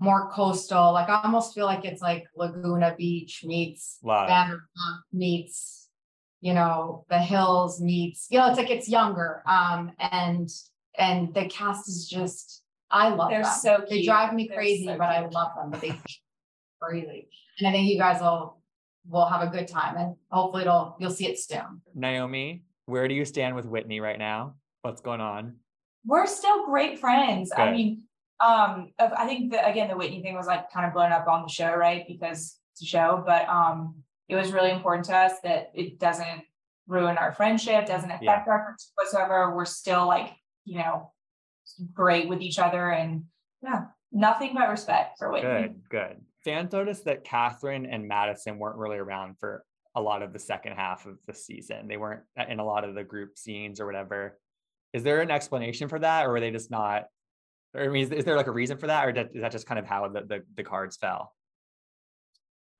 more 0.00 0.28
coastal, 0.32 0.92
like 0.92 1.08
I 1.08 1.22
almost 1.22 1.54
feel 1.54 1.66
like 1.66 1.84
it's 1.84 2.02
like 2.02 2.24
Laguna 2.34 2.96
Beach 2.98 3.44
meets 3.44 3.98
Love. 4.02 4.28
Vanderpump 4.28 4.98
meets, 5.12 5.88
you 6.40 6.52
know, 6.52 7.06
the 7.08 7.18
hills 7.18 7.80
meets, 7.80 8.26
you 8.28 8.40
know, 8.40 8.48
it's 8.48 8.58
like 8.58 8.70
it's 8.70 8.88
younger. 8.88 9.42
Um, 9.46 9.92
and, 10.00 10.50
and 10.98 11.32
the 11.32 11.46
cast 11.46 11.88
is 11.88 12.08
just, 12.08 12.62
I 12.90 13.08
love 13.10 13.30
They're 13.30 13.42
them. 13.42 13.52
so 13.62 13.84
They 13.88 14.02
drive 14.02 14.34
me 14.34 14.48
They're 14.48 14.56
crazy, 14.56 14.86
so 14.86 14.98
but 14.98 15.08
I 15.08 15.26
love 15.26 15.52
them, 15.56 15.70
but 15.70 15.80
they 15.80 15.94
crazy. 16.88 17.28
And 17.58 17.68
I 17.68 17.72
think 17.72 17.88
you 17.88 17.98
guys 17.98 18.20
will, 18.20 18.58
will 19.08 19.26
have 19.26 19.42
a 19.42 19.50
good 19.50 19.68
time 19.68 19.96
and 19.96 20.16
hopefully 20.30 20.62
it'll, 20.62 20.96
you'll 20.98 21.10
see 21.10 21.26
it 21.26 21.38
soon. 21.38 21.80
Naomie, 21.96 22.62
where 22.86 23.08
do 23.08 23.14
you 23.14 23.24
stand 23.24 23.54
with 23.54 23.66
Whitney 23.66 24.00
right 24.00 24.18
now? 24.18 24.54
What's 24.82 25.00
going 25.00 25.20
on? 25.20 25.56
We're 26.06 26.26
still 26.26 26.66
great 26.66 26.98
friends. 26.98 27.50
I 27.56 27.70
mean, 27.70 28.02
um, 28.44 28.90
I 28.98 29.26
think 29.26 29.52
that 29.52 29.68
again, 29.68 29.88
the 29.88 29.96
Whitney 29.96 30.20
thing 30.20 30.34
was 30.34 30.46
like 30.46 30.70
kind 30.70 30.86
of 30.86 30.92
blown 30.92 31.12
up 31.12 31.26
on 31.28 31.42
the 31.42 31.48
show, 31.48 31.74
right? 31.74 32.04
Because 32.06 32.58
it's 32.72 32.82
a 32.82 32.86
show, 32.86 33.22
but 33.24 33.48
um, 33.48 34.02
it 34.28 34.36
was 34.36 34.52
really 34.52 34.70
important 34.70 35.06
to 35.06 35.16
us 35.16 35.32
that 35.44 35.70
it 35.74 35.98
doesn't 35.98 36.42
ruin 36.86 37.16
our 37.16 37.32
friendship, 37.32 37.86
doesn't 37.86 38.10
affect 38.10 38.22
Yeah. 38.24 38.32
our 38.52 38.64
friendship 38.64 38.90
whatsoever. 38.96 39.54
We're 39.56 39.64
still 39.64 40.06
like, 40.06 40.32
you 40.66 40.78
know, 40.78 41.12
great 41.94 42.28
with 42.28 42.42
each 42.42 42.58
other 42.58 42.90
and 42.90 43.24
yeah, 43.62 43.84
nothing 44.12 44.52
but 44.54 44.68
respect 44.68 45.18
for 45.18 45.32
Whitney. 45.32 45.48
Good, 45.62 45.80
good. 45.88 46.16
Fans 46.44 46.72
noticed 46.72 47.04
that 47.06 47.24
Catherine 47.24 47.86
and 47.86 48.06
Madison 48.06 48.58
weren't 48.58 48.76
really 48.76 48.98
around 48.98 49.38
for 49.38 49.64
a 49.94 50.00
lot 50.00 50.22
of 50.22 50.32
the 50.32 50.38
second 50.38 50.72
half 50.72 51.06
of 51.06 51.16
the 51.26 51.34
season. 51.34 51.88
They 51.88 51.96
weren't 51.96 52.22
in 52.48 52.58
a 52.58 52.64
lot 52.64 52.84
of 52.84 52.94
the 52.94 53.04
group 53.04 53.38
scenes 53.38 53.80
or 53.80 53.86
whatever. 53.86 54.38
Is 54.92 55.02
there 55.02 55.20
an 55.22 55.30
explanation 55.30 55.88
for 55.88 55.98
that, 55.98 56.26
or 56.26 56.30
were 56.32 56.40
they 56.40 56.50
just 56.50 56.70
not? 56.70 57.04
Or 57.74 57.82
I 57.82 57.88
mean, 57.88 58.04
is, 58.04 58.12
is 58.12 58.24
there 58.24 58.36
like 58.36 58.46
a 58.46 58.52
reason 58.52 58.76
for 58.76 58.86
that, 58.88 59.06
or 59.06 59.10
is 59.10 59.40
that 59.40 59.52
just 59.52 59.66
kind 59.66 59.78
of 59.78 59.86
how 59.86 60.08
the, 60.08 60.20
the, 60.22 60.42
the 60.56 60.62
cards 60.64 60.96
fell? 60.96 61.32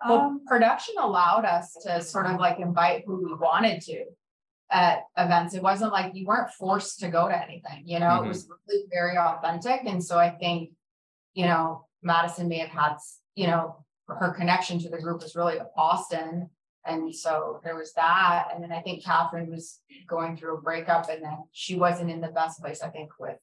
Well, 0.07 0.19
Um, 0.21 0.41
production 0.47 0.97
allowed 1.01 1.45
us 1.45 1.73
to 1.85 2.03
sort 2.03 2.27
of 2.27 2.39
like 2.39 2.59
invite 2.59 3.05
who 3.07 3.17
we 3.25 3.35
wanted 3.35 3.81
to 3.83 4.05
at 4.71 5.05
events. 5.17 5.55
It 5.55 5.63
wasn't 5.63 5.93
like 5.93 6.15
you 6.15 6.27
weren't 6.27 6.51
forced 6.51 7.01
to 7.01 7.09
go 7.09 7.29
to 7.29 7.43
anything, 7.43 7.83
you 7.87 7.99
know, 8.01 8.07
Mhm. 8.09 8.25
it 8.25 8.29
was 8.29 8.49
really 8.69 8.85
very 8.93 9.17
authentic. 9.17 9.85
And 9.87 10.03
so 10.05 10.19
I 10.19 10.31
think, 10.31 10.73
you 11.33 11.47
know, 11.47 11.87
Madison 12.03 12.49
may 12.49 12.59
have 12.59 12.71
had, 12.71 12.97
you 13.35 13.47
know, 13.47 13.77
her 14.09 14.31
connection 14.33 14.79
to 14.81 14.89
the 14.89 14.99
group 14.99 15.23
was 15.23 15.35
really 15.37 15.59
Austin. 15.77 16.49
And 16.87 17.15
so 17.15 17.61
there 17.65 17.77
was 17.77 17.93
that. 17.95 18.49
And 18.55 18.63
then 18.63 18.71
I 18.71 18.81
think 18.81 19.03
Catherine 19.05 19.51
was 19.51 19.81
going 20.07 20.37
through 20.37 20.59
a 20.59 20.61
breakup 20.61 21.09
and 21.09 21.23
then 21.23 21.39
she 21.53 21.77
wasn't 21.77 22.11
in 22.11 22.21
the 22.21 22.29
best 22.29 22.61
place, 22.61 22.83
I 22.83 22.89
think, 22.89 23.13
with 23.19 23.39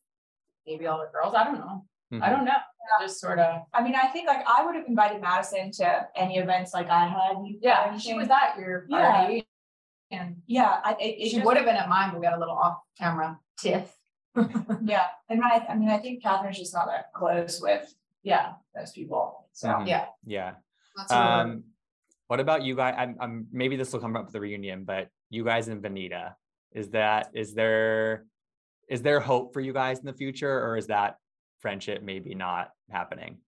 maybe 0.67 0.85
all 0.85 0.99
the 0.99 1.09
girls. 1.11 1.33
I 1.33 1.43
don't 1.43 1.55
know. 1.59 1.85
I 2.11 2.15
Mhm. 2.15 2.29
don't 2.35 2.45
know. 2.45 2.57
Just 2.99 3.19
sort 3.21 3.39
of. 3.39 3.61
I 3.73 3.81
mean, 3.81 3.95
I 3.95 4.07
think 4.07 4.27
like 4.27 4.45
I 4.45 4.65
would 4.65 4.75
have 4.75 4.85
invited 4.85 5.21
Madison 5.21 5.71
to 5.71 6.07
any 6.15 6.37
events 6.37 6.73
like 6.73 6.89
I 6.89 7.07
had. 7.07 7.37
or 7.37 7.45
Yeah, 7.61 7.97
she 7.97 8.13
was 8.13 8.29
at 8.29 8.57
your 8.57 8.85
Yeah. 8.89 9.11
party. 9.17 9.47
And 10.11 10.41
Yeah, 10.45 10.81
I, 10.83 10.93
it, 10.99 11.03
it 11.05 11.25
she 11.29 11.35
just- 11.37 11.45
would 11.45 11.55
have 11.57 11.65
been 11.65 11.77
at 11.77 11.87
mine, 11.89 12.11
but 12.11 12.19
we 12.19 12.25
got 12.25 12.35
a 12.35 12.39
little 12.39 12.57
off 12.57 12.79
camera 12.97 13.39
tiff. 13.57 13.97
Yeah, 14.83 15.07
and 15.29 15.41
I, 15.43 15.65
I 15.69 15.75
mean, 15.75 15.89
I 15.89 15.97
think 15.99 16.21
Catherine's 16.21 16.57
just 16.57 16.73
not 16.73 16.87
that 16.87 17.13
close 17.13 17.59
with 17.61 17.93
Yeah. 18.23 18.53
those 18.75 18.91
people. 18.91 19.40
So 19.53 19.67
Mhm. 19.67 19.87
Yeah. 19.87 20.05
Yeah. 20.25 20.55
What 20.95 21.11
Um, 21.11 21.63
what 22.27 22.39
about 22.39 22.63
you 22.63 22.75
guys? 22.75 22.95
I'm, 22.97 23.17
I'm 23.19 23.47
maybe 23.51 23.75
this 23.75 23.91
will 23.91 23.99
come 23.99 24.15
up 24.15 24.25
with 24.25 24.33
the 24.33 24.39
reunion, 24.39 24.83
but 24.83 25.09
you 25.29 25.43
guys 25.43 25.67
and 25.67 25.81
Venita, 25.83 26.35
is 26.71 26.89
that 26.91 27.29
is 27.33 27.53
there 27.53 28.25
is 28.87 29.01
there 29.01 29.19
hope 29.19 29.53
for 29.53 29.61
you 29.61 29.73
guys 29.73 29.99
in 29.99 30.05
the 30.05 30.13
future, 30.13 30.63
or 30.65 30.77
is 30.77 30.87
that 30.87 31.17
friendship 31.59 32.03
maybe 32.03 32.35
not 32.35 32.71
happening? 32.89 33.39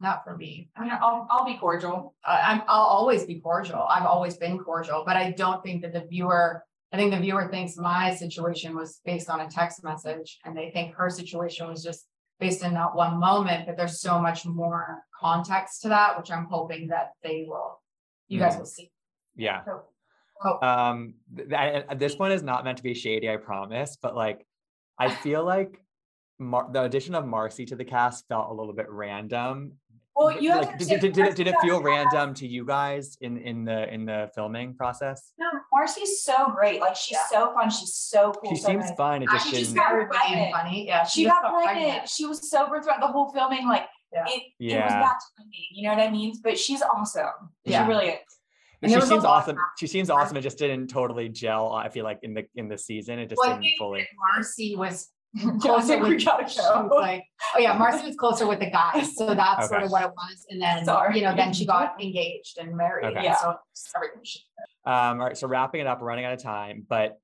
not 0.00 0.24
for 0.24 0.36
me. 0.36 0.68
I 0.76 0.82
mean, 0.82 0.92
I'll, 1.00 1.26
I'll 1.30 1.44
be 1.44 1.56
cordial. 1.56 2.14
I, 2.24 2.40
I'm, 2.40 2.62
I'll 2.68 2.82
always 2.82 3.24
be 3.24 3.40
cordial. 3.40 3.82
I've 3.88 4.06
always 4.06 4.36
been 4.36 4.58
cordial, 4.58 5.02
but 5.06 5.16
I 5.16 5.32
don't 5.32 5.62
think 5.62 5.82
that 5.82 5.92
the 5.92 6.04
viewer, 6.08 6.64
I 6.92 6.96
think 6.96 7.12
the 7.12 7.20
viewer 7.20 7.48
thinks 7.48 7.76
my 7.76 8.14
situation 8.14 8.76
was 8.76 9.00
based 9.04 9.30
on 9.30 9.40
a 9.40 9.48
text 9.48 9.82
message 9.82 10.38
and 10.44 10.56
they 10.56 10.70
think 10.70 10.94
her 10.94 11.10
situation 11.10 11.68
was 11.68 11.82
just 11.82 12.06
based 12.40 12.64
in 12.64 12.74
that 12.74 12.94
one 12.94 13.18
moment, 13.18 13.66
but 13.66 13.76
there's 13.76 14.00
so 14.00 14.18
much 14.20 14.44
more 14.44 15.04
context 15.18 15.82
to 15.82 15.88
that, 15.88 16.18
which 16.18 16.30
I'm 16.30 16.46
hoping 16.46 16.88
that 16.88 17.12
they 17.22 17.44
will, 17.48 17.80
you 18.28 18.38
guys 18.38 18.54
Mhm. 18.54 18.58
will 18.58 18.66
see. 18.66 18.90
Yeah. 19.36 19.62
Oh. 20.44 20.58
Um, 20.66 21.14
th- 21.34 21.48
th- 21.48 21.86
I- 21.88 21.94
this 21.94 22.18
one 22.18 22.32
is 22.32 22.42
not 22.42 22.64
meant 22.64 22.78
to 22.78 22.82
be 22.84 22.94
shady, 22.94 23.30
I 23.30 23.36
promise, 23.36 23.96
but 23.96 24.14
like, 24.14 24.46
I 24.98 25.14
feel 25.14 25.44
like 25.44 25.80
Mar- 26.38 26.68
the 26.70 26.82
addition 26.82 27.14
of 27.14 27.24
Marcy 27.24 27.64
to 27.66 27.76
the 27.76 27.84
cast 27.84 28.26
felt 28.26 28.50
a 28.50 28.52
little 28.52 28.72
bit 28.74 28.90
random. 28.90 29.78
Well, 30.16 30.40
you 30.40 30.50
have 30.52 30.64
like, 30.66 30.78
to 30.78 30.84
did, 30.84 31.00
did, 31.00 31.12
did, 31.12 31.26
it, 31.26 31.36
did 31.36 31.46
it 31.48 31.56
feel 31.60 31.82
random 31.82 32.34
to 32.34 32.46
you 32.46 32.64
guys 32.64 33.16
in 33.20 33.36
in 33.38 33.64
the 33.64 33.92
in 33.92 34.04
the 34.04 34.30
filming 34.34 34.74
process? 34.74 35.32
No, 35.38 35.46
Marcy's 35.72 36.22
so 36.22 36.52
great. 36.54 36.80
Like 36.80 36.94
she's 36.94 37.18
Yeah. 37.18 37.26
so 37.48 37.52
fun. 37.54 37.68
She's 37.70 37.94
so 37.94 38.32
cool. 38.32 38.50
She 38.50 38.56
so 38.60 38.68
seems 38.68 38.84
nice. 38.90 38.96
fun. 38.96 39.22
It 39.22 39.28
I 39.28 39.34
just 39.34 39.50
just 39.50 39.60
didn't. 39.60 39.74
got- 39.76 39.92
Everybody 39.92 40.18
pregnant. 40.18 40.52
funny, 40.54 40.86
yeah. 40.86 41.04
She 41.04 41.24
just 41.24 41.42
got 41.42 41.52
pregnant. 41.52 42.08
She 42.08 42.26
was 42.26 42.48
sober 42.50 42.80
throughout 42.80 43.00
the 43.00 43.08
whole 43.08 43.32
filming. 43.32 43.66
Like 43.66 43.86
Yeah. 44.12 44.24
it, 44.28 44.30
it 44.30 44.42
was 44.60 44.72
Yeah. 44.72 44.88
bad 44.88 45.16
timing. 45.36 45.50
You 45.72 45.88
know 45.88 45.94
what 45.96 46.06
I 46.06 46.10
mean? 46.10 46.34
But 46.44 46.58
she's 46.58 46.82
awesome. 46.82 47.24
Yeah. 47.64 47.84
She 47.84 47.88
really 47.88 48.06
is. 48.06 48.18
And 48.82 48.90
she 48.90 48.94
there 48.94 49.00
was 49.00 49.08
a 49.10 49.12
seems 49.14 49.24
lot 49.24 49.42
awesome. 49.42 49.56
She 49.78 49.86
seems 49.86 50.10
awesome. 50.10 50.36
It 50.36 50.42
just 50.42 50.58
didn't 50.58 50.88
totally 50.88 51.28
gel. 51.30 51.72
I 51.72 51.88
feel 51.88 52.04
like 52.04 52.18
in 52.22 52.34
the 52.34 52.44
in 52.54 52.68
the 52.68 52.76
season, 52.78 53.18
it 53.18 53.30
just 53.30 53.40
Well, 53.42 53.56
didn't 53.56 53.72
fully. 53.78 54.06
Marcy 54.34 54.76
was 54.76 55.08
I 55.08 55.13
closer 55.60 55.86
think 55.86 56.02
we 56.02 56.14
with, 56.14 56.24
gotta 56.24 56.48
she 56.48 56.58
go. 56.60 56.88
like, 56.92 57.24
oh 57.54 57.58
yeah, 57.58 57.76
Marcy 57.76 58.06
was 58.06 58.16
closer 58.16 58.46
with 58.46 58.60
the 58.60 58.70
guys, 58.70 59.16
so 59.16 59.34
that's 59.34 59.68
sort 59.68 59.82
of 59.82 59.90
what 59.90 60.02
it 60.02 60.10
was. 60.10 60.46
And 60.50 60.60
then, 60.60 60.84
Sorry. 60.84 61.18
you 61.18 61.24
know, 61.24 61.34
then 61.34 61.52
she 61.52 61.66
got 61.66 61.94
engaged 62.00 62.58
and 62.58 62.76
married. 62.76 63.06
Okay. 63.06 63.24
Yeah. 63.24 63.36
So 63.36 63.56
everything 63.96 64.22
Um, 64.86 65.20
all 65.20 65.26
right, 65.26 65.36
so 65.36 65.48
wrapping 65.48 65.80
it 65.80 65.86
up, 65.86 66.00
we're 66.00 66.08
running 66.08 66.24
out 66.24 66.32
of 66.32 66.42
time, 66.42 66.86
but 66.88 67.18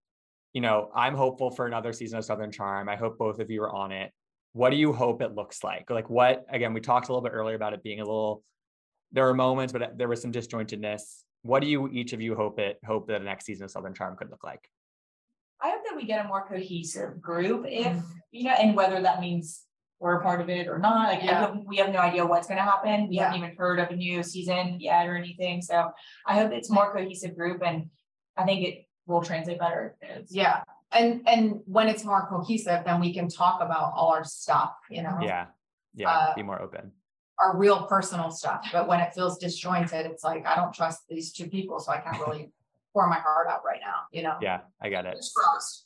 you 0.53 0.61
know, 0.61 0.91
I'm 0.95 1.15
hopeful 1.15 1.51
for 1.51 1.67
another 1.67 1.93
season 1.93 2.19
of 2.19 2.25
Southern 2.25 2.51
Charm. 2.51 2.89
I 2.89 2.97
hope 2.97 3.19
both 3.19 3.39
of 3.39 3.51
you 3.51 3.63
are 3.63 3.71
on 3.71 3.93
it. 3.93 4.11
What 4.53 4.71
do 4.71 4.77
you 4.77 4.93
hope 4.93 5.23
it 5.23 5.35
looks 5.35 5.63
like? 5.63 5.91
Like 5.91 6.11
what 6.11 6.45
again, 6.51 6.75
we 6.75 6.81
talked 6.81 7.09
a 7.09 7.13
little 7.13 7.23
bit 7.23 7.33
earlier 7.33 7.55
about 7.55 7.73
it 7.73 7.83
being 7.83 8.01
a 8.01 8.05
little 8.05 8.43
there 9.13 9.25
were 9.25 9.35
moments, 9.35 9.73
but 9.73 9.97
there 9.99 10.09
was 10.09 10.23
some 10.23 10.33
disjointedness. 10.33 11.23
What 11.43 11.61
do 11.61 11.69
you 11.69 11.89
each 11.89 12.13
of 12.13 12.21
you 12.21 12.35
hope 12.35 12.59
it 12.59 12.79
hope 12.85 13.07
that 13.09 13.19
the 13.21 13.25
next 13.25 13.47
season 13.47 13.65
of 13.65 13.71
Southern 13.71 13.95
Charm 13.95 14.17
could 14.17 14.31
look 14.31 14.45
like? 14.45 14.69
I 15.63 15.71
hope 15.71 15.83
that 15.89 15.97
we 15.97 16.05
get 16.07 16.25
a 16.25 16.29
more 16.29 16.47
cohesive 16.47 17.21
group 17.21 17.67
if, 17.69 17.87
Mhm. 17.97 18.05
you 18.31 18.45
know, 18.45 18.53
and 18.53 18.75
whether 18.77 19.01
that 19.03 19.21
means 19.21 19.67
we're 19.99 20.15
a 20.19 20.23
part 20.23 20.41
of 20.41 20.49
it 20.49 20.67
or 20.67 20.79
not, 20.79 21.09
like, 21.09 21.21
we 21.21 21.29
Yeah. 21.29 21.41
have, 21.41 21.57
we 21.67 21.77
have 21.77 21.91
no 21.91 21.99
idea 21.99 22.25
what's 22.25 22.49
gonna 22.49 22.63
happen. 22.63 23.09
We 23.09 23.17
haven't 23.17 23.37
even 23.39 23.55
heard 23.57 23.79
of 23.79 23.91
a 23.91 23.97
new 23.97 24.23
season 24.23 24.81
yet 24.81 25.07
or 25.07 25.15
anything, 25.17 25.61
so 25.61 25.93
I 26.27 26.35
hope 26.37 26.53
it's 26.53 26.71
more 26.71 26.91
cohesive 26.93 27.37
group 27.37 27.63
and 27.63 27.91
I 28.37 28.45
think 28.45 28.67
it 28.67 28.87
will 29.07 29.21
translate 29.23 29.59
better. 29.59 29.97
Yeah, 30.29 30.63
and, 30.93 31.23
and 31.29 31.61
when 31.67 31.89
it's 31.89 32.05
more 32.05 32.27
cohesive, 32.29 32.85
then 32.85 32.99
we 33.01 33.13
can 33.13 33.29
talk 33.29 33.61
about 33.61 33.93
all 33.95 34.09
our 34.09 34.25
stuff, 34.25 34.75
you 34.89 35.03
know? 35.03 35.19
Yeah. 35.21 35.49
Yeah, 35.93 36.11
Uh, 36.11 36.35
be 36.35 36.43
more 36.45 36.63
open. 36.63 36.93
Our 37.39 37.57
real 37.59 37.87
personal 37.87 38.31
stuff, 38.31 38.67
but 38.73 38.87
when 38.89 39.01
it 39.01 39.13
feels 39.13 39.37
disjointed, 39.39 40.07
it's 40.07 40.23
like, 40.25 40.47
I 40.47 40.55
don't 40.55 40.73
trust 40.73 41.09
these 41.09 41.33
two 41.33 41.49
people, 41.51 41.79
so 41.81 41.91
I 41.93 41.99
can't 41.99 42.19
really 42.21 42.53
pour 42.93 43.07
my 43.09 43.19
heart 43.19 43.47
out 43.49 43.61
right 43.65 43.81
now, 43.83 44.01
you 44.13 44.23
know? 44.23 44.37
Yeah, 44.43 44.61
I 44.83 44.89
get 44.89 45.07
it. 45.07 45.25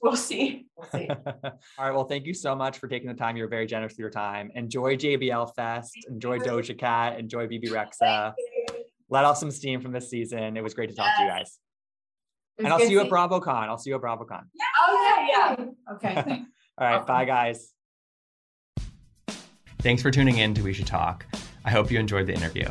We'll 0.03 0.17
see. 0.17 0.67
We'll 0.77 0.89
see. 0.91 1.09
All 1.35 1.35
right. 1.79 1.93
Well, 1.93 2.05
thank 2.05 2.27
you 2.27 2.35
so 2.35 2.55
much 2.55 2.79
for 2.79 2.89
taking 2.89 3.09
the 3.09 3.15
time. 3.15 3.37
You're 3.37 3.49
very 3.49 3.67
generous 3.67 3.93
with 3.93 3.99
your 3.99 4.11
time. 4.11 4.51
Enjoy 4.55 4.97
JBL 4.97 5.55
Fest. 5.55 5.93
Enjoy 6.09 6.39
Doja 6.39 6.79
Cat. 6.79 7.19
Enjoy 7.19 7.47
Bebe 7.47 7.69
Rexha. 7.69 8.33
Let 9.11 9.25
off 9.25 9.37
some 9.37 9.51
steam 9.51 9.81
from 9.81 9.93
this 9.93 10.09
season. 10.09 10.57
It 10.57 10.63
was 10.63 10.75
great 10.75 10.89
to 10.91 10.97
talk 10.97 11.15
to 11.17 11.23
you 11.23 11.29
guys. 11.29 11.59
And 12.59 12.69
I'll 12.69 12.79
see 12.79 12.91
you 12.91 13.01
at 13.01 13.05
seeing- 13.05 13.13
BravoCon. 13.13 13.69
I'll 13.69 13.79
see 13.79 13.91
you 13.91 13.97
at 13.97 14.03
BravoCon. 14.03 14.43
Oh, 14.87 15.27
yeah, 15.29 15.57
yeah, 15.59 15.67
okay. 15.95 16.17
All 16.79 16.87
right. 16.87 16.95
Awesome. 16.97 17.07
Bye, 17.07 17.25
guys. 17.25 17.73
Thanks 19.81 20.01
for 20.03 20.11
tuning 20.11 20.39
in 20.39 20.55
to 20.55 20.63
We 20.63 20.73
Should 20.73 20.87
Talk. 20.87 21.27
I 21.65 21.71
hope 21.71 21.91
you 21.91 21.99
enjoyed 21.99 22.27
the 22.27 22.33
interview. 22.35 22.67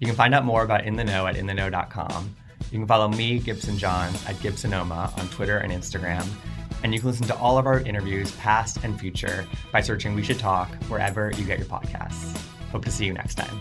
You 0.00 0.06
can 0.06 0.16
find 0.16 0.34
out 0.34 0.44
more 0.44 0.62
about 0.64 0.84
In 0.84 0.96
the 0.96 1.04
Know 1.04 1.26
at 1.26 1.36
intheknow.com. 1.36 2.34
You 2.70 2.78
can 2.78 2.86
follow 2.86 3.08
me, 3.08 3.38
Gibson 3.38 3.76
Johns, 3.76 4.24
at 4.26 4.36
Gibsonoma 4.36 5.18
on 5.18 5.28
Twitter 5.28 5.58
and 5.58 5.72
Instagram. 5.72 6.26
And 6.82 6.94
you 6.94 7.00
can 7.00 7.10
listen 7.10 7.26
to 7.26 7.36
all 7.36 7.58
of 7.58 7.66
our 7.66 7.80
interviews, 7.80 8.30
past 8.36 8.78
and 8.84 8.98
future, 8.98 9.46
by 9.72 9.80
searching 9.80 10.14
We 10.14 10.22
Should 10.22 10.38
Talk 10.38 10.72
wherever 10.84 11.30
you 11.32 11.44
get 11.44 11.58
your 11.58 11.68
podcasts. 11.68 12.40
Hope 12.70 12.84
to 12.84 12.90
see 12.90 13.06
you 13.06 13.12
next 13.12 13.34
time. 13.34 13.60